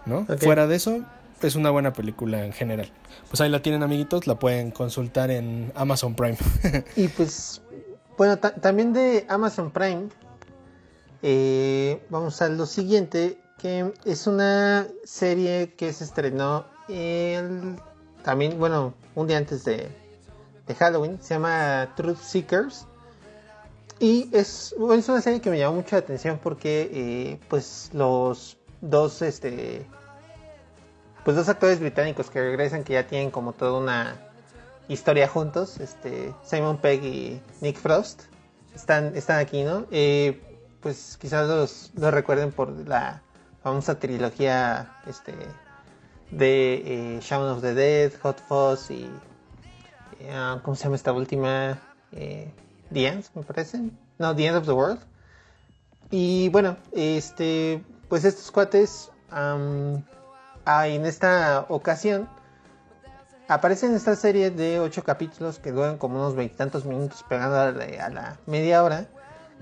¿no? 0.07 0.27
Fuera 0.39 0.67
de 0.67 0.77
eso, 0.77 1.05
es 1.43 1.55
una 1.55 1.71
buena 1.71 1.93
película 1.93 2.45
en 2.45 2.53
general. 2.53 2.91
Pues 3.29 3.41
ahí 3.41 3.49
la 3.49 3.63
tienen 3.63 3.83
amiguitos, 3.83 4.27
la 4.27 4.39
pueden 4.39 4.71
consultar 4.71 5.31
en 5.31 5.73
Amazon 5.75 6.15
Prime. 6.15 6.37
y 6.97 7.09
pues, 7.09 7.63
bueno, 8.17 8.39
también 8.39 8.93
de 8.93 9.25
Amazon 9.29 9.71
Prime, 9.71 10.09
eh, 11.23 12.03
vamos 12.11 12.43
a 12.43 12.49
lo 12.49 12.67
siguiente, 12.67 13.39
que 13.59 13.93
es 14.05 14.27
una 14.27 14.87
serie 15.05 15.75
que 15.77 15.93
se 15.93 16.05
estrenó 16.05 16.67
el, 16.89 17.77
también, 18.23 18.59
bueno, 18.59 18.95
un 19.15 19.27
día 19.27 19.39
antes 19.39 19.65
de, 19.65 19.89
de 20.67 20.75
Halloween, 20.75 21.19
se 21.21 21.35
llama 21.35 21.93
Truth 21.97 22.19
Seekers. 22.19 22.87
Y 24.01 24.31
es, 24.33 24.75
es 24.93 25.09
una 25.09 25.21
serie 25.21 25.41
que 25.41 25.51
me 25.51 25.59
llamó 25.59 25.77
mucho 25.77 25.97
la 25.97 26.01
atención 26.01 26.39
porque 26.41 26.89
eh, 26.93 27.41
pues 27.49 27.91
los 27.93 28.57
dos 28.81 29.23
este 29.23 29.85
pues 31.25 31.37
dos 31.37 31.49
actores 31.49 31.81
británicos 31.81 32.31
que 32.31 32.41
regresan 32.41 32.85
que 32.85 32.93
ya 32.93 33.07
tienen 33.07 33.31
como 33.31 33.53
toda 33.53 33.79
una 33.79 34.17
historia 34.89 35.29
juntos, 35.29 35.79
este 35.81 36.33
Simon 36.43 36.79
Pegg 36.79 37.05
y 37.05 37.43
Nick 37.61 37.77
Frost 37.77 38.23
están, 38.75 39.15
están 39.17 39.39
aquí, 39.39 39.63
¿no? 39.63 39.87
Eh, 39.91 40.41
pues 40.81 41.19
quizás 41.21 41.47
los, 41.49 41.91
los, 41.95 42.15
recuerden 42.15 42.53
por 42.53 42.71
la 42.87 43.23
famosa 43.63 43.99
trilogía 43.99 44.97
este 45.07 45.35
de 46.31 46.83
eh, 47.17 47.21
Shaun 47.21 47.49
of 47.49 47.63
the 47.63 47.75
Dead, 47.75 48.13
Hot 48.23 48.41
Fuzz 48.41 48.91
y 48.91 49.09
ah, 50.31 50.61
¿cómo 50.63 50.77
se 50.77 50.85
llama 50.85 50.97
esta 50.97 51.13
última? 51.13 51.79
Eh, 52.13 52.51
The 52.93 53.07
End, 53.07 53.25
me 53.35 53.43
parece. 53.43 53.91
No, 54.19 54.35
The 54.35 54.47
End 54.47 54.57
of 54.57 54.67
the 54.67 54.73
World. 54.73 55.01
Y 56.11 56.49
bueno, 56.49 56.77
este, 56.93 57.83
pues 58.09 58.25
estos 58.25 58.51
cuates, 58.51 59.11
um, 59.31 60.03
en 60.67 61.07
esta 61.07 61.67
ocasión, 61.69 62.29
aparecen 63.47 63.91
en 63.91 63.97
esta 63.97 64.17
serie 64.17 64.51
de 64.51 64.81
ocho 64.81 65.05
capítulos 65.05 65.59
que 65.59 65.73
duran 65.73 65.99
como 65.99 66.17
unos 66.17 66.35
veintitantos 66.35 66.85
minutos 66.85 67.25
pegando 67.29 67.57
a 67.57 67.73
la, 67.73 68.39
media 68.47 68.83
hora. 68.83 69.07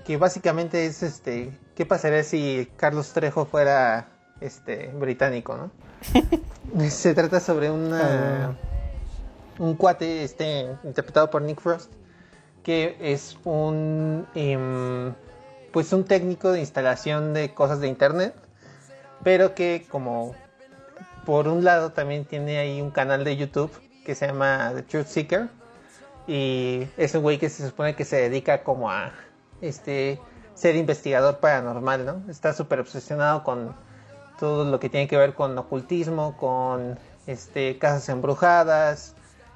Que 0.05 0.15
básicamente 0.15 0.85
es 0.85 1.03
este, 1.03 1.51
¿qué 1.75 1.85
pasaría 1.85 2.23
si 2.23 2.71
Carlos 2.77 3.11
Trejo 3.11 3.45
fuera 3.45 4.07
este 4.39 4.87
británico, 4.87 5.57
no? 5.57 5.71
Se 6.89 7.13
trata 7.13 7.39
sobre 7.39 7.71
una, 7.71 8.49
ah. 8.49 8.55
un 9.59 9.75
cuate 9.75 10.23
este, 10.23 10.67
interpretado 10.83 11.29
por 11.29 11.41
Nick 11.41 11.59
Frost 11.59 11.91
que 12.67 12.97
es 12.99 13.37
un 13.45 14.27
em, 14.35 15.13
pues 15.71 15.93
un 15.93 16.03
técnico 16.03 16.51
de 16.51 16.59
instalación 16.59 17.33
de 17.33 17.53
cosas 17.53 17.79
de 17.79 17.87
internet, 17.87 18.35
pero 19.23 19.55
que 19.55 19.85
como 19.89 20.35
por 21.25 21.47
un 21.47 21.63
lado 21.63 21.93
también 21.93 22.25
tiene 22.25 22.57
ahí 22.57 22.81
un 22.81 22.91
canal 22.91 23.23
de 23.23 23.37
YouTube 23.37 23.71
que 24.05 24.15
se 24.15 24.27
llama 24.27 24.73
The 24.75 24.83
Truth 24.83 25.07
Seeker 25.07 25.47
y 26.27 26.89
es 26.97 27.15
un 27.15 27.21
güey 27.21 27.37
que 27.37 27.49
se 27.49 27.65
supone 27.65 27.95
que 27.95 28.03
se 28.03 28.17
dedica 28.17 28.63
como 28.63 28.91
a 28.91 29.13
este 29.61 30.19
ser 30.53 30.75
investigador 30.75 31.37
paranormal, 31.37 32.05
¿no? 32.05 32.21
Está 32.29 32.51
súper 32.51 32.81
obsesionado 32.81 33.45
con 33.45 33.73
todo 34.39 34.65
lo 34.65 34.79
que 34.79 34.89
tiene 34.89 35.07
que 35.07 35.17
ver 35.17 35.33
con 35.33 35.57
ocultismo, 35.57 36.37
con 36.37 36.99
este 37.25 37.77
casas 37.77 38.07
embrujadas, 38.09 39.15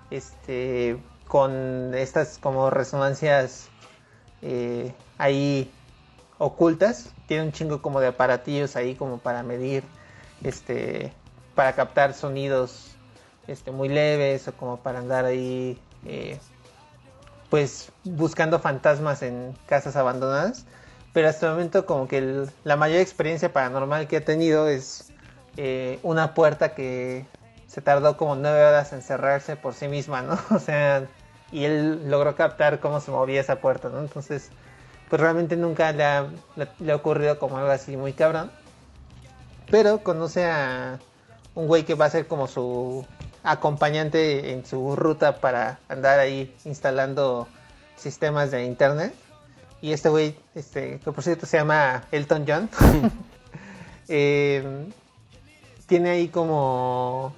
este 0.09 0.97
con 1.27 1.93
estas 1.95 2.37
como 2.39 2.69
resonancias 2.69 3.69
eh, 4.41 4.93
ahí 5.17 5.71
ocultas. 6.37 7.09
Tiene 7.27 7.43
un 7.43 7.51
chingo 7.51 7.81
como 7.81 8.01
de 8.01 8.07
aparatillos 8.07 8.75
ahí 8.75 8.95
como 8.95 9.19
para 9.19 9.43
medir, 9.43 9.83
este, 10.43 11.13
para 11.55 11.73
captar 11.73 12.13
sonidos 12.13 12.95
este, 13.47 13.71
muy 13.71 13.89
leves 13.89 14.47
o 14.47 14.53
como 14.53 14.77
para 14.77 14.99
andar 14.99 15.25
ahí, 15.25 15.79
eh, 16.05 16.39
pues 17.49 17.91
buscando 18.03 18.59
fantasmas 18.59 19.21
en 19.21 19.55
casas 19.67 19.95
abandonadas. 19.95 20.65
Pero 21.13 21.27
hasta 21.27 21.47
el 21.47 21.53
momento 21.53 21.85
como 21.85 22.07
que 22.07 22.45
la 22.63 22.75
mayor 22.77 22.99
experiencia 22.99 23.51
paranormal 23.51 24.07
que 24.07 24.17
ha 24.17 24.25
tenido 24.25 24.67
es 24.67 25.11
eh, 25.57 25.99
una 26.03 26.33
puerta 26.33 26.73
que 26.73 27.25
se 27.67 27.81
tardó 27.81 28.17
como 28.17 28.35
nueve 28.35 28.63
horas 28.63 28.93
en 28.93 29.01
cerrarse 29.01 29.55
por 29.55 29.73
sí 29.73 29.87
misma, 29.87 30.21
¿no? 30.21 30.37
O 30.55 30.59
sea, 30.59 31.07
y 31.51 31.65
él 31.65 32.09
logró 32.09 32.35
captar 32.35 32.79
cómo 32.79 33.01
se 33.01 33.11
movía 33.11 33.41
esa 33.41 33.57
puerta, 33.57 33.89
¿no? 33.89 33.99
Entonces, 33.99 34.49
pues 35.09 35.21
realmente 35.21 35.57
nunca 35.57 35.91
le 35.91 36.05
le, 36.79 36.91
ha 36.91 36.95
ocurrido 36.95 37.37
como 37.39 37.57
algo 37.57 37.71
así 37.71 37.97
muy 37.97 38.13
cabrón. 38.13 38.51
Pero 39.69 39.99
conoce 40.03 40.45
a 40.45 40.99
un 41.55 41.67
güey 41.67 41.83
que 41.83 41.95
va 41.95 42.05
a 42.05 42.09
ser 42.09 42.27
como 42.27 42.47
su 42.47 43.05
acompañante 43.43 44.53
en 44.53 44.65
su 44.65 44.95
ruta 44.95 45.37
para 45.37 45.79
andar 45.89 46.19
ahí 46.19 46.55
instalando 46.65 47.47
sistemas 47.97 48.51
de 48.51 48.65
internet. 48.65 49.13
Y 49.81 49.93
este 49.93 50.09
güey, 50.09 50.37
este, 50.53 50.99
que 50.99 51.11
por 51.11 51.23
cierto 51.23 51.45
se 51.45 51.57
llama 51.57 52.03
Elton 52.11 52.45
John, 52.47 52.69
eh, 54.07 54.85
tiene 55.87 56.11
ahí 56.11 56.27
como, 56.27 57.35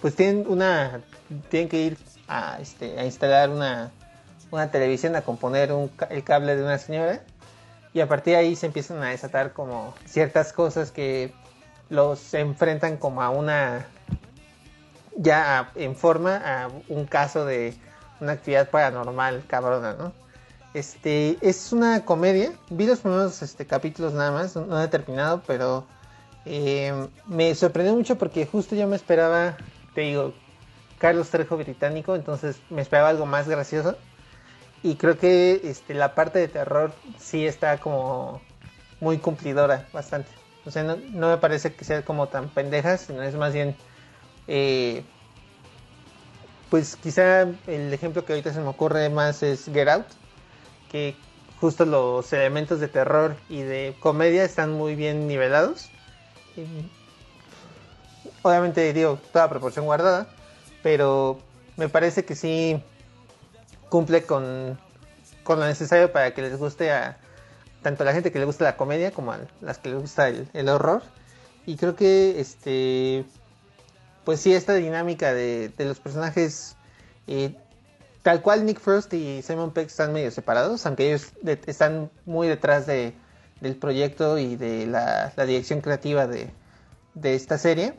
pues 0.00 0.16
tienen 0.16 0.44
una, 0.48 1.00
tienen 1.48 1.68
que 1.68 1.78
ir 1.78 1.98
a, 2.26 2.58
este, 2.60 2.98
a 2.98 3.04
instalar 3.04 3.50
una, 3.50 3.92
una 4.50 4.70
televisión, 4.72 5.14
a 5.14 5.22
componer 5.22 5.72
un, 5.72 5.90
el 6.10 6.24
cable 6.24 6.56
de 6.56 6.64
una 6.64 6.78
señora. 6.78 7.22
Y 7.94 8.00
a 8.00 8.08
partir 8.08 8.34
de 8.34 8.40
ahí 8.40 8.56
se 8.56 8.66
empiezan 8.66 9.02
a 9.02 9.10
desatar 9.10 9.52
como 9.52 9.94
ciertas 10.04 10.52
cosas 10.52 10.90
que 10.90 11.32
los 11.88 12.34
enfrentan 12.34 12.96
como 12.96 13.22
a 13.22 13.30
una, 13.30 13.86
ya 15.16 15.70
en 15.76 15.94
forma, 15.94 16.36
a 16.36 16.68
un 16.88 17.06
caso 17.06 17.46
de 17.46 17.72
una 18.20 18.32
actividad 18.32 18.68
paranormal 18.68 19.44
cabrona, 19.46 19.94
¿no? 19.94 20.25
Este, 20.76 21.38
es 21.40 21.72
una 21.72 22.04
comedia. 22.04 22.52
Vi 22.68 22.86
los 22.86 22.98
primeros 22.98 23.40
este, 23.40 23.64
capítulos 23.64 24.12
nada 24.12 24.30
más, 24.30 24.56
no 24.56 24.82
he 24.82 24.88
terminado, 24.88 25.42
pero 25.46 25.86
eh, 26.44 27.08
me 27.24 27.54
sorprendió 27.54 27.94
mucho 27.94 28.18
porque 28.18 28.44
justo 28.44 28.76
yo 28.76 28.86
me 28.86 28.96
esperaba, 28.96 29.56
te 29.94 30.02
digo, 30.02 30.34
Carlos 30.98 31.30
Trejo 31.30 31.56
británico, 31.56 32.14
entonces 32.14 32.60
me 32.68 32.82
esperaba 32.82 33.08
algo 33.08 33.24
más 33.24 33.48
gracioso. 33.48 33.96
Y 34.82 34.96
creo 34.96 35.16
que 35.16 35.62
este, 35.64 35.94
la 35.94 36.14
parte 36.14 36.40
de 36.40 36.48
terror 36.48 36.92
sí 37.18 37.46
está 37.46 37.78
como 37.78 38.42
muy 39.00 39.16
cumplidora, 39.16 39.88
bastante. 39.94 40.28
O 40.66 40.70
sea, 40.70 40.82
no, 40.82 41.30
me 41.30 41.38
parece 41.38 41.72
que 41.72 41.86
sea 41.86 42.04
como 42.04 42.26
tan 42.26 42.50
pendeja, 42.50 42.98
sino 42.98 43.22
es 43.22 43.34
más 43.34 43.54
bien... 43.54 43.74
Eh, 44.46 45.04
pues 46.68 46.96
quizá 46.96 47.46
el 47.66 47.94
ejemplo 47.94 48.26
que 48.26 48.34
ahorita 48.34 48.52
se 48.52 48.60
me 48.60 48.68
ocurre 48.68 49.08
más 49.08 49.42
es 49.42 49.70
Get 49.72 49.88
Out, 49.88 50.06
que 50.90 51.16
justo 51.60 51.84
los 51.84 52.32
elementos 52.32 52.80
de 52.80 52.88
terror 52.88 53.36
y 53.48 53.62
de 53.62 53.96
comedia 54.00 54.44
están 54.44 54.72
muy 54.72 54.94
bien 54.94 55.26
nivelados. 55.26 55.90
obviamente 58.42 58.92
digo, 58.92 59.18
toda 59.32 59.48
proporción 59.48 59.84
guardada, 59.84 60.28
pero 60.82 61.38
me 61.76 61.88
parece 61.88 62.24
que 62.24 62.34
sí 62.34 62.82
cumple 63.88 64.24
con, 64.24 64.78
con 65.42 65.60
lo 65.60 65.66
necesario 65.66 66.12
para 66.12 66.34
que 66.34 66.42
les 66.42 66.58
guste 66.58 66.92
a 66.92 67.18
tanto 67.82 68.02
a 68.02 68.06
la 68.06 68.12
gente 68.12 68.32
que 68.32 68.38
le 68.38 68.46
gusta 68.46 68.64
la 68.64 68.76
comedia 68.76 69.12
como 69.12 69.32
a 69.32 69.38
las 69.60 69.78
que 69.78 69.90
les 69.90 70.00
gusta 70.00 70.28
el, 70.28 70.68
horror. 70.68 71.02
Y 71.66 71.76
creo 71.76 71.94
que 71.94 72.40
este 72.40 73.24
pues 74.24 74.40
sí, 74.40 74.52
esta 74.52 74.74
dinámica 74.74 75.32
de, 75.32 75.72
los 75.78 76.00
personajes, 76.00 76.76
eh, 77.28 77.54
tal 78.26 78.42
cual 78.42 78.66
Nick 78.66 78.80
Frost 78.80 79.14
y 79.14 79.40
Simon 79.40 79.70
Peck 79.70 79.86
están 79.86 80.12
medio 80.12 80.32
separados, 80.32 80.84
aunque 80.84 81.06
ellos 81.06 81.28
están 81.44 82.10
muy 82.24 82.48
detrás 82.48 82.84
de, 82.84 83.14
del 83.60 83.76
proyecto 83.76 84.36
y 84.36 84.56
de 84.56 84.84
la, 84.84 85.32
la 85.36 85.46
dirección 85.46 85.80
creativa 85.80 86.26
de, 86.26 86.50
de, 87.14 87.36
esta 87.36 87.56
serie. 87.56 87.94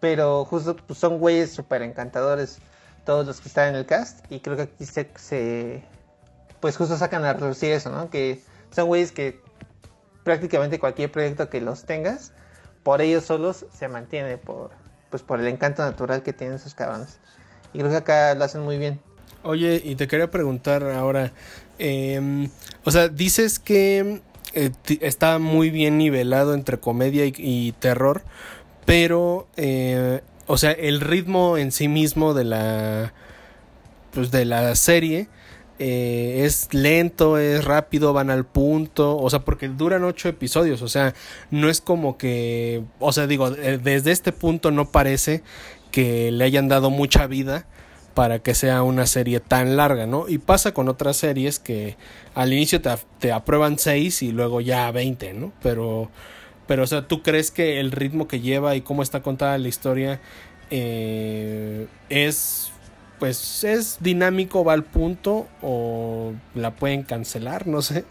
Pero 0.00 0.44
justo 0.46 0.74
pues, 0.74 0.98
son 0.98 1.20
güeyes 1.20 1.52
súper 1.52 1.82
encantadores 1.82 2.58
todos 3.04 3.24
los 3.24 3.40
que 3.40 3.46
están 3.46 3.68
en 3.68 3.76
el 3.76 3.86
cast. 3.86 4.24
Y 4.32 4.40
creo 4.40 4.56
que 4.56 4.62
aquí 4.62 4.84
se, 4.84 5.84
pues 6.58 6.76
justo 6.76 6.96
sacan 6.96 7.24
a 7.24 7.32
reducir 7.32 7.70
eso, 7.70 7.92
¿no? 7.92 8.10
Que 8.10 8.42
son 8.72 8.88
güeyes 8.88 9.12
que 9.12 9.40
prácticamente 10.24 10.80
cualquier 10.80 11.12
proyecto 11.12 11.48
que 11.48 11.60
los 11.60 11.84
tengas, 11.84 12.32
por 12.82 13.00
ellos 13.00 13.24
solos 13.24 13.64
se 13.72 13.86
mantiene 13.86 14.38
por, 14.38 14.72
pues 15.08 15.22
por 15.22 15.38
el 15.38 15.46
encanto 15.46 15.84
natural 15.84 16.24
que 16.24 16.32
tienen 16.32 16.56
esos 16.56 16.74
cabrones. 16.74 17.20
Y 17.72 17.78
creo 17.78 17.92
que 17.92 17.96
acá 17.98 18.34
lo 18.34 18.42
hacen 18.42 18.62
muy 18.62 18.76
bien. 18.76 19.00
Oye, 19.46 19.80
y 19.84 19.94
te 19.94 20.08
quería 20.08 20.30
preguntar 20.30 20.82
ahora, 20.82 21.32
em, 21.78 22.48
o 22.84 22.90
sea, 22.90 23.08
dices 23.08 23.60
que 23.60 24.20
eh, 24.54 24.70
está 25.00 25.38
muy 25.38 25.70
bien 25.70 25.98
nivelado 25.98 26.52
entre 26.52 26.78
comedia 26.78 27.24
y 27.26 27.72
terror, 27.78 28.24
pero, 28.84 29.46
eh, 29.56 30.20
o 30.46 30.58
sea, 30.58 30.72
el 30.72 31.00
ritmo 31.00 31.58
en 31.58 31.70
sí 31.70 31.86
mismo 31.86 32.34
de 32.34 32.44
la, 32.44 33.12
pues 34.12 34.32
de 34.32 34.44
la 34.46 34.74
serie 34.74 35.28
eh, 35.78 36.42
es 36.44 36.72
lento, 36.72 37.38
es 37.38 37.64
rápido, 37.64 38.12
van 38.12 38.30
al 38.30 38.46
punto, 38.46 39.16
o 39.16 39.30
sea, 39.30 39.40
porque 39.40 39.68
duran 39.68 40.04
ocho 40.04 40.28
episodios, 40.28 40.82
o 40.82 40.88
sea, 40.88 41.14
no 41.50 41.68
es 41.68 41.80
como 41.80 42.16
que, 42.18 42.82
o 42.98 43.12
sea, 43.12 43.26
digo, 43.26 43.48
eh, 43.48 43.78
desde 43.82 44.10
este 44.10 44.32
punto 44.32 44.70
no 44.70 44.90
parece 44.90 45.42
que 45.92 46.32
le 46.32 46.44
hayan 46.44 46.68
dado 46.68 46.90
mucha 46.90 47.26
vida 47.26 47.66
para 48.16 48.38
que 48.38 48.54
sea 48.54 48.82
una 48.82 49.04
serie 49.04 49.40
tan 49.40 49.76
larga, 49.76 50.06
¿no? 50.06 50.26
Y 50.26 50.38
pasa 50.38 50.72
con 50.72 50.88
otras 50.88 51.18
series 51.18 51.58
que 51.58 51.98
al 52.34 52.50
inicio 52.50 52.80
te, 52.80 53.30
aprueban 53.30 53.78
seis 53.78 54.22
y 54.22 54.32
luego 54.32 54.62
ya 54.62 54.90
veinte, 54.90 55.34
¿no? 55.34 55.52
Pero 55.62 56.08
pero, 56.66 56.84
o 56.84 56.86
sea, 56.86 57.06
¿tú 57.06 57.22
crees 57.22 57.50
que 57.50 57.78
el 57.78 57.92
ritmo 57.92 58.26
que 58.26 58.40
lleva 58.40 58.74
y 58.74 58.80
cómo 58.80 59.02
está 59.02 59.20
contada 59.20 59.58
la 59.58 59.68
historia 59.68 60.18
eh, 60.70 61.88
es, 62.08 62.70
pues, 63.18 63.64
es 63.64 63.98
dinámico, 64.00 64.64
va 64.64 64.72
al 64.72 64.82
punto 64.82 65.46
o 65.60 66.32
la 66.54 66.74
pueden 66.74 67.02
cancelar? 67.02 67.66
No 67.66 67.82
sé. 67.82 68.06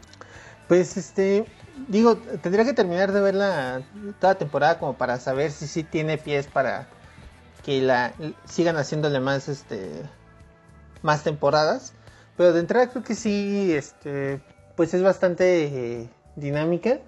Pues, 0.67 0.97
este, 0.97 1.45
digo, 1.87 2.17
tendría 2.43 2.63
que 2.63 2.73
terminar 2.73 3.11
de 3.11 3.21
ver 3.21 3.33
la, 3.33 3.81
toda 4.19 4.35
temporada 4.35 4.77
como 4.77 4.93
para 4.93 5.19
saber 5.19 5.49
si 5.49 5.65
sí 5.65 5.81
tiene 5.81 6.19
pies 6.19 6.45
para 6.45 6.87
que 7.65 7.81
la 7.81 8.13
sigan 8.45 8.77
haciéndole 8.77 9.19
más, 9.19 9.49
este, 9.49 9.89
más 11.01 11.23
temporadas. 11.23 11.93
Pero 12.37 12.53
de 12.53 12.59
entrada 12.59 12.89
creo 12.89 13.03
que 13.03 13.15
sí, 13.15 13.73
este, 13.73 14.39
pues 14.75 14.93
es 14.93 15.01
bastante 15.01 15.65
eh, 15.65 16.09
dinámica. 16.35 16.99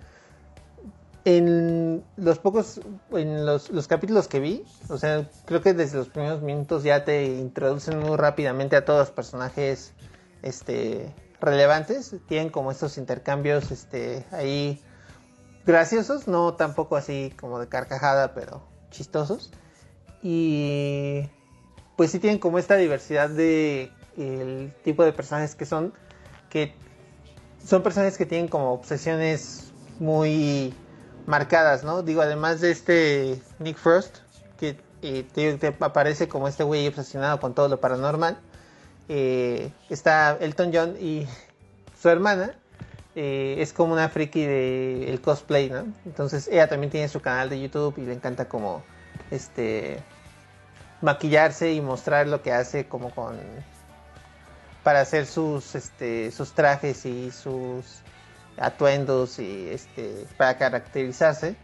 En 1.25 2.03
los 2.15 2.39
pocos, 2.39 2.81
en 3.11 3.45
los, 3.45 3.69
capítulos 3.87 4.27
que 4.27 4.39
vi, 4.39 4.63
o 4.89 4.97
sea, 4.97 5.29
creo 5.45 5.61
que 5.61 5.73
desde 5.73 5.97
los 5.97 6.07
primeros 6.07 6.41
minutos 6.41 6.83
ya 6.83 7.03
te 7.03 7.25
introducen 7.25 7.99
muy 7.99 8.15
rápidamente 8.15 8.77
a 8.77 8.85
todos 8.85 8.99
los 8.99 9.11
personajes, 9.11 9.93
este, 10.41 11.13
relevantes, 11.41 12.15
tienen 12.27 12.49
como 12.49 12.71
estos 12.71 12.97
intercambios, 12.97 13.71
este, 13.71 14.25
ahí 14.31 14.81
graciosos, 15.65 16.29
no 16.29 16.53
tampoco 16.53 16.95
así 16.95 17.33
como 17.37 17.59
de 17.59 17.67
carcajada, 17.67 18.33
pero 18.33 18.63
chistosos, 18.89 19.51
y 20.21 21.29
pues 21.95 22.11
sí 22.11 22.19
tienen 22.19 22.39
como 22.39 22.59
esta 22.59 22.75
diversidad 22.75 23.29
de 23.29 23.91
el 24.17 24.73
tipo 24.83 25.03
de 25.03 25.13
personajes 25.13 25.55
que 25.55 25.65
son, 25.65 25.93
que 26.49 26.73
son 27.63 27.83
personajes 27.83 28.17
que 28.17 28.25
tienen 28.25 28.47
como 28.47 28.73
obsesiones 28.73 29.71
muy 29.99 30.73
marcadas, 31.25 31.83
¿no? 31.83 32.01
Digo, 32.03 32.21
además 32.21 32.61
de 32.61 32.71
este 32.71 33.41
Nick 33.59 33.77
Frost, 33.77 34.17
que 34.57 34.77
eh, 35.01 35.25
te, 35.31 35.75
aparece 35.79 36.27
como 36.27 36.47
este 36.47 36.63
güey 36.63 36.87
obsesionado 36.87 37.39
con 37.39 37.53
todo 37.53 37.67
lo 37.67 37.79
paranormal, 37.79 38.39
eh, 39.09 39.71
está 39.89 40.37
Elton 40.39 40.71
John 40.73 40.95
y 40.99 41.27
su 42.01 42.09
hermana, 42.09 42.57
eh, 43.15 43.55
es 43.59 43.73
como 43.73 43.93
una 43.93 44.09
friki 44.09 44.45
del 44.45 45.19
cosplay, 45.21 45.69
¿no? 45.69 45.85
Entonces 46.05 46.47
ella 46.47 46.67
también 46.67 46.91
tiene 46.91 47.07
su 47.07 47.21
canal 47.21 47.49
de 47.49 47.59
YouTube 47.59 47.95
y 47.97 48.01
le 48.01 48.13
encanta 48.13 48.47
como 48.47 48.83
este 49.31 50.03
maquillarse 51.01 51.73
y 51.73 51.81
mostrar 51.81 52.27
lo 52.27 52.41
que 52.41 52.51
hace 52.51 52.87
como 52.87 53.13
con 53.13 53.37
para 54.83 55.01
hacer 55.01 55.25
sus 55.25 55.75
este 55.75 56.31
sus 56.31 56.53
trajes 56.53 57.05
y 57.05 57.31
sus 57.31 58.01
atuendos 58.57 59.39
y 59.39 59.69
este 59.69 60.25
para 60.37 60.57
caracterizarse. 60.57 61.55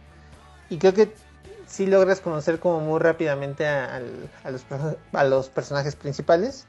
Y 0.70 0.78
creo 0.78 0.94
que 0.94 1.14
si 1.66 1.86
logras 1.86 2.20
conocer 2.20 2.58
como 2.60 2.80
muy 2.80 3.00
rápidamente 3.00 3.66
a, 3.66 4.00
los, 4.50 4.64
a 5.12 5.24
los 5.24 5.48
personajes 5.48 5.96
principales. 5.96 6.66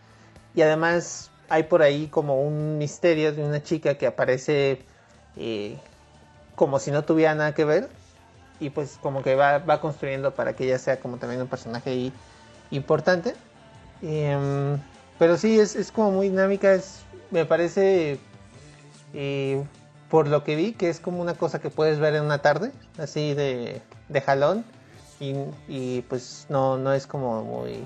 Y 0.54 0.62
además 0.62 1.32
hay 1.50 1.64
por 1.64 1.82
ahí 1.82 2.08
como 2.08 2.42
un 2.42 2.78
misterio 2.78 3.34
de 3.34 3.44
una 3.44 3.62
chica 3.62 3.96
que 3.96 4.08
aparece 4.08 4.82
eh, 5.36 5.78
como 6.56 6.80
si 6.80 6.92
no 6.92 7.04
tuviera 7.04 7.36
nada 7.36 7.54
que 7.54 7.66
ver 7.66 7.90
y 8.60 8.70
pues 8.70 8.98
como 9.02 9.24
que 9.24 9.36
va, 9.36 9.60
va 9.60 9.82
construyendo 9.82 10.34
para 10.34 10.56
que 10.56 10.66
ella 10.66 10.78
sea 10.78 11.00
como 11.00 11.18
también 11.18 11.42
un 11.42 11.48
personaje 11.48 12.12
importante. 12.72 13.36
Em, 14.02 14.78
pero 15.20 15.38
sí, 15.38 15.60
es, 15.60 15.76
es, 15.76 15.92
como 15.92 16.12
muy 16.12 16.30
dinámica, 16.30 16.74
es, 16.74 17.02
me 17.32 17.46
parece, 17.46 18.20
eh, 19.14 19.64
por 20.10 20.28
lo 20.28 20.44
que 20.44 20.56
vi, 20.56 20.74
que 20.74 20.90
es 20.90 21.00
como 21.00 21.22
una 21.22 21.34
cosa 21.34 21.60
que 21.60 21.70
puedes 21.70 22.00
ver 22.00 22.16
en 22.16 22.24
una 22.24 22.40
tarde, 22.40 22.72
así 22.98 23.34
de, 23.34 23.82
de 24.10 24.22
jalón, 24.22 24.66
y, 25.20 25.36
y, 25.68 26.02
pues 26.10 26.46
no, 26.50 26.78
no 26.78 26.94
es 26.94 27.08
como 27.08 27.42
muy 27.44 27.86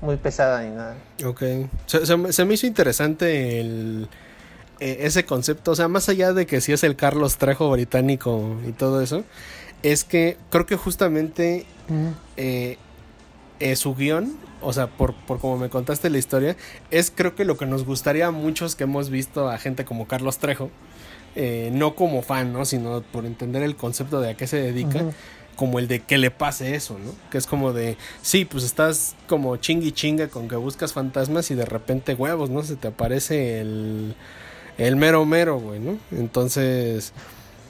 muy 0.00 0.16
pesada 0.16 0.62
ni 0.62 0.70
nada. 0.70 0.96
Ok. 1.24 1.42
Se, 1.86 2.44
me 2.44 2.54
hizo 2.54 2.66
interesante 2.66 3.60
el, 3.60 4.08
e, 4.80 5.06
ese 5.06 5.24
concepto. 5.24 5.70
O 5.72 5.74
sea, 5.76 5.88
más 5.88 6.08
allá 6.08 6.32
de 6.32 6.46
que 6.46 6.60
si 6.60 6.72
es 6.72 6.82
el 6.84 6.96
Carlos 6.96 7.36
Trejo 7.36 7.70
británico 7.70 8.56
y 8.66 8.72
todo 8.72 9.00
eso, 9.00 9.24
es 9.82 10.04
que 10.04 10.36
creo 10.50 10.66
que 10.66 10.76
justamente 10.76 11.66
eh, 12.36 12.76
eh, 13.60 13.76
su 13.76 13.94
guion, 13.94 14.36
o 14.60 14.72
sea, 14.72 14.88
por, 14.88 15.14
por 15.14 15.38
como 15.38 15.58
me 15.58 15.68
contaste 15.68 16.10
la 16.10 16.18
historia, 16.18 16.56
es 16.90 17.12
creo 17.14 17.34
que 17.34 17.44
lo 17.44 17.56
que 17.56 17.66
nos 17.66 17.84
gustaría 17.84 18.26
a 18.26 18.30
muchos 18.30 18.74
que 18.74 18.84
hemos 18.84 19.10
visto 19.10 19.48
a 19.48 19.58
gente 19.58 19.84
como 19.84 20.06
Carlos 20.06 20.38
Trejo. 20.38 20.70
Eh, 21.36 21.70
no 21.72 21.94
como 21.94 22.22
fan, 22.22 22.52
¿no? 22.52 22.64
Sino 22.64 23.02
por 23.02 23.24
entender 23.24 23.62
el 23.62 23.76
concepto 23.76 24.20
de 24.20 24.30
a 24.30 24.36
qué 24.36 24.48
se 24.48 24.56
dedica 24.56 25.04
como 25.54 25.78
el 25.78 25.88
de 25.88 26.00
que 26.00 26.16
le 26.16 26.30
pase 26.30 26.74
eso, 26.74 26.98
¿no? 26.98 27.12
Que 27.30 27.38
es 27.38 27.46
como 27.46 27.72
de, 27.72 27.98
sí, 28.22 28.46
pues 28.46 28.64
estás 28.64 29.14
como 29.28 29.56
chingui 29.58 29.92
chinga 29.92 30.28
con 30.28 30.48
que 30.48 30.56
buscas 30.56 30.94
fantasmas 30.94 31.50
y 31.50 31.54
de 31.54 31.66
repente 31.66 32.14
huevos, 32.14 32.48
¿no? 32.50 32.62
Se 32.62 32.76
te 32.76 32.88
aparece 32.88 33.60
el, 33.60 34.16
el 34.80 34.96
mero 34.96 35.24
mero, 35.26 35.58
güey, 35.58 35.78
¿no? 35.78 35.98
Entonces, 36.10 37.12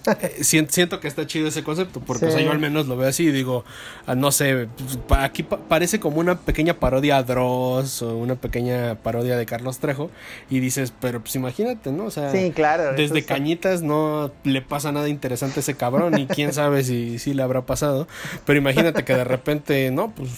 eh, 0.07 0.45
siento 0.45 1.01
que 1.01 1.09
está 1.09 1.27
chido 1.27 1.49
ese 1.49 1.63
concepto, 1.63 2.01
porque 2.01 2.31
yo 2.43 2.51
al 2.51 2.59
menos 2.59 2.87
lo 2.87 2.97
veo 2.97 3.09
así 3.09 3.25
y 3.25 3.33
digo, 3.33 3.65
ah, 4.07 4.15
no 4.15 4.33
sé, 4.33 4.69
pues, 4.77 5.21
aquí 5.21 5.43
parece 5.43 6.01
como 6.01 6.21
una 6.21 6.39
pequeña 6.39 6.75
parodia 6.75 7.17
a 7.17 7.23
Dross 7.23 8.03
o 8.03 8.17
una 8.17 8.37
pequeña 8.37 8.95
parodia 8.97 9.37
de 9.37 9.45
Carlos 9.45 9.79
Trejo 9.79 10.11
y 10.49 10.61
dices, 10.61 10.93
pero 11.01 11.21
pues 11.21 11.35
imagínate, 11.35 11.93
¿no? 11.93 12.05
O 12.05 12.11
sea, 12.11 12.33
claro, 12.55 12.95
desde 12.95 13.25
Cañitas 13.25 13.83
no 13.83 14.31
le 14.45 14.63
pasa 14.63 14.93
nada 14.93 15.09
interesante 15.09 15.59
a 15.59 15.63
ese 15.63 15.75
cabrón 15.75 16.19
y 16.19 16.27
quién 16.27 16.53
sabe 16.53 16.85
si, 16.85 17.19
si 17.19 17.35
le 17.35 17.43
habrá 17.43 17.63
pasado, 17.67 18.07
pero 18.47 18.59
imagínate 18.59 19.05
que 19.05 19.15
de 19.15 19.25
repente, 19.25 19.91
no, 19.91 20.13
pues 20.13 20.31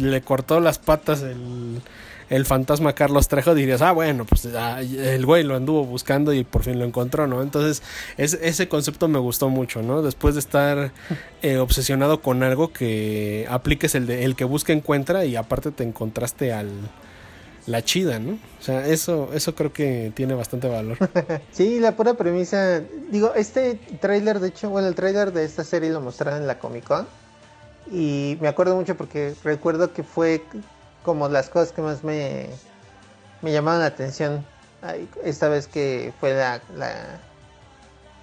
le 0.00 0.22
cortó 0.22 0.58
las 0.60 0.78
patas 0.78 1.22
el 1.22 1.80
el 2.34 2.46
fantasma 2.46 2.94
Carlos 2.94 3.28
Trejo, 3.28 3.54
dirías, 3.54 3.80
ah, 3.80 3.92
bueno, 3.92 4.24
pues 4.24 4.48
ah, 4.56 4.80
el 4.80 5.24
güey 5.24 5.44
lo 5.44 5.54
anduvo 5.54 5.84
buscando 5.84 6.32
y 6.32 6.42
por 6.42 6.64
fin 6.64 6.80
lo 6.80 6.84
encontró, 6.84 7.28
¿no? 7.28 7.42
Entonces, 7.42 7.82
ese 8.16 8.68
concepto 8.68 9.06
me 9.06 9.20
gustó 9.20 9.48
mucho, 9.48 9.82
¿no? 9.82 10.02
Después 10.02 10.34
de 10.34 10.40
estar 10.40 10.90
eh, 11.42 11.58
obsesionado 11.58 12.20
con 12.22 12.42
algo 12.42 12.72
que 12.72 13.46
apliques 13.48 13.94
el, 13.94 14.06
de, 14.06 14.24
el 14.24 14.34
que 14.34 14.44
busca 14.44 14.72
encuentra 14.72 15.24
y 15.24 15.36
aparte 15.36 15.70
te 15.70 15.84
encontraste 15.84 16.52
al 16.52 16.70
la 17.66 17.82
chida, 17.82 18.18
¿no? 18.18 18.32
O 18.32 18.62
sea, 18.62 18.86
eso, 18.86 19.30
eso 19.32 19.54
creo 19.54 19.72
que 19.72 20.12
tiene 20.14 20.34
bastante 20.34 20.68
valor. 20.68 20.98
sí, 21.52 21.78
la 21.78 21.96
pura 21.96 22.14
premisa. 22.14 22.82
Digo, 23.10 23.32
este 23.34 23.76
tráiler, 24.00 24.40
de 24.40 24.48
hecho, 24.48 24.68
bueno, 24.70 24.88
el 24.88 24.94
tráiler 24.94 25.32
de 25.32 25.44
esta 25.44 25.64
serie 25.64 25.90
lo 25.90 26.00
mostraron 26.00 26.42
en 26.42 26.46
la 26.46 26.58
Comic 26.58 26.84
Con. 26.84 27.06
Y 27.90 28.36
me 28.40 28.48
acuerdo 28.48 28.76
mucho 28.76 28.96
porque 28.96 29.34
recuerdo 29.44 29.92
que 29.92 30.02
fue 30.02 30.42
como 31.04 31.28
las 31.28 31.48
cosas 31.48 31.72
que 31.72 31.82
más 31.82 32.02
me, 32.02 32.48
me 33.42 33.52
llamaron 33.52 33.80
la 33.80 33.86
atención 33.86 34.44
esta 35.22 35.48
vez 35.48 35.66
que 35.66 36.12
fue 36.20 36.34
la, 36.34 36.60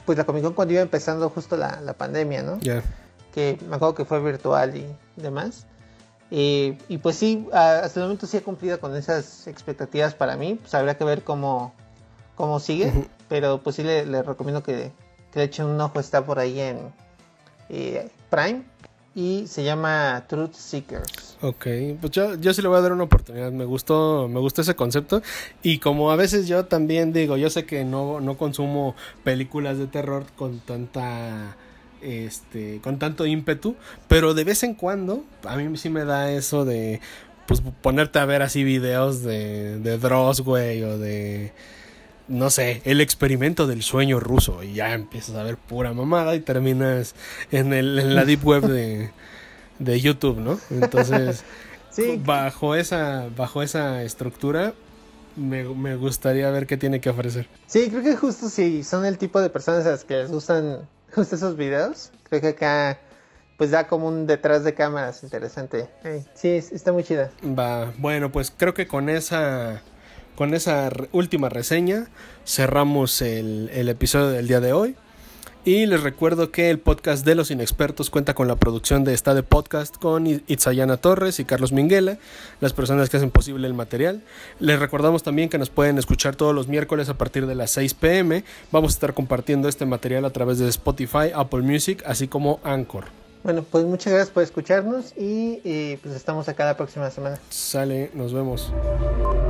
pues 0.06 0.18
la 0.18 0.26
Comic 0.26 0.44
Con 0.44 0.54
cuando 0.54 0.74
iba 0.74 0.82
empezando 0.82 1.30
justo 1.30 1.58
la, 1.58 1.94
pandemia, 1.94 2.44
¿no? 2.44 2.60
Que 3.34 3.58
me 3.68 3.76
acuerdo 3.76 3.96
que 3.96 4.06
fue 4.06 4.20
virtual 4.20 4.76
y 4.76 4.86
demás. 5.16 5.66
Y, 6.30 6.74
pues 7.02 7.18
sí, 7.18 7.48
hasta 7.52 8.00
el 8.00 8.04
momento 8.04 8.26
sí 8.26 8.38
he 8.38 8.42
cumplido 8.42 8.80
con 8.80 8.96
esas 8.96 9.48
expectativas 9.48 10.14
para 10.14 10.36
mí. 10.38 10.58
Pues 10.62 10.74
habría 10.74 10.98
que 10.98 11.04
ver 11.04 11.24
cómo, 11.24 11.74
cómo 12.36 12.60
sigue. 12.60 12.92
Pero 13.30 13.62
pues 13.62 13.78
sí 13.78 13.84
le, 13.84 14.24
recomiendo 14.24 14.64
que, 14.64 14.92
que, 15.32 15.40
le 15.40 15.46
echen 15.46 15.66
un 15.66 15.80
ojo. 15.82 16.00
Está 16.00 16.26
por 16.26 16.40
ahí 16.40 16.60
en 16.60 16.94
eh, 17.70 18.10
Prime 18.30 18.64
y 19.14 19.46
se 19.48 19.64
llama 19.64 20.24
Truth 20.28 20.54
Seekers. 20.54 21.38
Ok, 21.42 21.68
pues 22.00 22.12
yo, 22.12 22.36
yo 22.36 22.54
sí 22.54 22.62
le 22.62 22.68
voy 22.68 22.78
a 22.78 22.82
dar 22.82 22.94
una 22.94 23.04
oportunidad, 23.04 23.52
me 23.52 23.66
gustó, 23.66 24.28
me 24.30 24.40
gustó 24.40 24.62
ese 24.62 24.76
concepto 24.76 25.22
y 25.64 25.80
como 25.80 26.12
a 26.12 26.16
veces 26.16 26.48
yo 26.48 26.66
también 26.66 27.12
digo, 27.12 27.36
yo 27.38 27.50
sé 27.50 27.66
que 27.66 27.84
no, 27.84 28.22
no 28.22 28.38
consumo 28.38 28.96
películas 29.24 29.78
de 29.78 29.88
terror 29.88 30.26
con 30.38 30.60
tanta 30.60 31.58
este 32.02 32.80
con 32.82 33.00
tanto 33.00 33.26
ímpetu, 33.26 33.76
pero 34.08 34.34
de 34.34 34.44
vez 34.44 34.64
en 34.64 34.76
cuando 34.76 35.24
a 35.44 35.56
mí 35.56 35.78
sí 35.78 35.90
me 35.90 36.06
da 36.06 36.32
eso 36.32 36.66
de 36.66 37.00
pues 37.48 37.62
ponerte 37.82 38.20
a 38.20 38.26
ver 38.26 38.42
así 38.42 38.64
videos 38.64 39.24
de 39.24 39.78
de 39.80 39.98
Dross, 39.98 40.42
güey, 40.42 40.84
o 40.84 40.98
de 40.98 41.54
no 42.32 42.50
sé, 42.50 42.82
el 42.86 43.02
experimento 43.02 43.68
del 43.68 43.84
sueño 43.84 44.20
ruso 44.20 44.64
y 44.64 44.74
ya 44.74 44.94
empiezas 44.94 45.36
a 45.36 45.44
ver 45.44 45.58
pura 45.58 45.94
mamada 45.94 46.34
y 46.36 46.40
terminas 46.40 47.14
en, 47.52 47.74
el, 47.74 48.00
en 48.00 48.16
la 48.16 48.26
deep 48.26 48.46
web 48.46 48.64
de, 48.64 50.00
YouTube, 50.00 50.40
¿no? 50.40 50.58
Entonces, 50.70 51.44
bajo, 52.26 52.76
esa, 52.76 53.28
bajo 53.36 53.62
esa 53.62 54.04
estructura, 54.04 54.74
me, 55.36 55.96
gustaría 55.96 56.50
ver 56.52 56.68
qué 56.68 56.78
tiene 56.78 57.02
que 57.02 57.10
ofrecer. 57.10 57.48
Sí, 57.68 57.90
creo 57.90 58.02
que 58.02 58.16
justo 58.16 58.50
si 58.50 58.84
son 58.84 59.06
el 59.06 59.18
tipo 59.18 59.42
de 59.42 59.50
personas 59.50 59.86
a 59.86 59.92
las 59.92 60.06
que 60.06 60.16
les 60.16 60.32
gustan 60.32 60.88
justo 61.14 61.36
esos 61.36 61.58
videos, 61.58 62.12
creo 62.30 62.42
que 62.42 62.48
acá 62.48 63.00
pues 63.58 63.72
da 63.72 63.88
como 63.88 64.08
un 64.08 64.26
detrás 64.26 64.64
de 64.64 64.74
cámaras 64.74 65.22
interesante. 65.22 65.88
Sí, 66.34 66.50
está 66.50 66.94
muy 66.94 67.04
chida. 67.04 67.30
Va, 67.44 67.94
bueno, 67.98 68.32
pues 68.32 68.52
creo 68.56 68.74
que 68.74 68.88
con 68.88 69.08
esa 69.08 69.84
con 70.42 70.56
esa 70.56 70.90
última 71.12 71.50
reseña 71.50 72.08
cerramos 72.48 73.22
el, 73.22 73.70
episodio 73.90 74.30
del 74.30 74.48
día 74.48 74.60
de 74.60 74.74
hoy. 74.74 74.96
Y 75.66 75.86
les 75.86 76.02
recuerdo 76.02 76.50
que 76.50 76.72
el 76.72 76.80
podcast 76.80 77.24
de 77.24 77.36
los 77.36 77.52
inexpertos 77.52 78.10
cuenta 78.10 78.34
con 78.34 78.48
la 78.48 78.56
producción 78.56 79.04
de 79.04 79.14
esta 79.14 79.36
de 79.36 79.44
podcast 79.44 79.98
con 79.98 80.26
Itzayana 80.26 80.98
Torres 80.98 81.40
y 81.40 81.46
Carlos 81.46 81.74
Minguela, 81.74 82.18
las 82.60 82.74
personas 82.74 83.12
que 83.12 83.18
hacen 83.18 83.30
posible 83.30 83.68
el 83.68 83.76
material. 83.76 84.24
Les 84.60 84.80
recordamos 84.80 85.22
también 85.22 85.48
que 85.48 85.60
nos 85.60 85.70
pueden 85.70 86.00
escuchar 86.00 86.36
todos 86.36 86.56
los 86.56 86.68
miércoles 86.68 87.08
a 87.10 87.20
partir 87.20 87.46
de 87.46 87.54
las 87.54 87.70
6 87.70 87.94
pm. 87.94 88.44
Vamos 88.72 88.94
a 88.94 88.96
estar 88.96 89.14
compartiendo 89.14 89.70
este 89.70 89.86
material 89.86 90.26
a 90.26 90.32
través 90.32 90.58
de 90.58 90.68
Spotify, 90.70 91.30
Apple 91.36 91.62
Music, 91.62 92.02
así 92.08 92.28
como 92.28 92.60
Anchor. 92.64 93.06
Bueno, 93.44 93.64
pues 93.64 93.86
muchas 93.86 94.14
gracias 94.14 94.32
por 94.32 94.44
escucharnos 94.44 95.14
y, 95.18 95.62
y 95.64 95.98
pues 95.98 96.16
estamos 96.16 96.48
acá 96.48 96.66
la 96.66 96.78
próxima 96.78 97.10
semana. 97.10 97.40
Sale, 97.50 98.12
nos 98.14 98.34
vemos. 98.34 98.72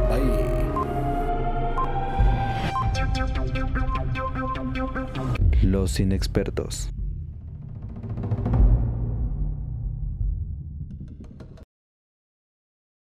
Bye. 0.10 0.61
Los 5.62 6.00
inexpertos. 6.00 6.90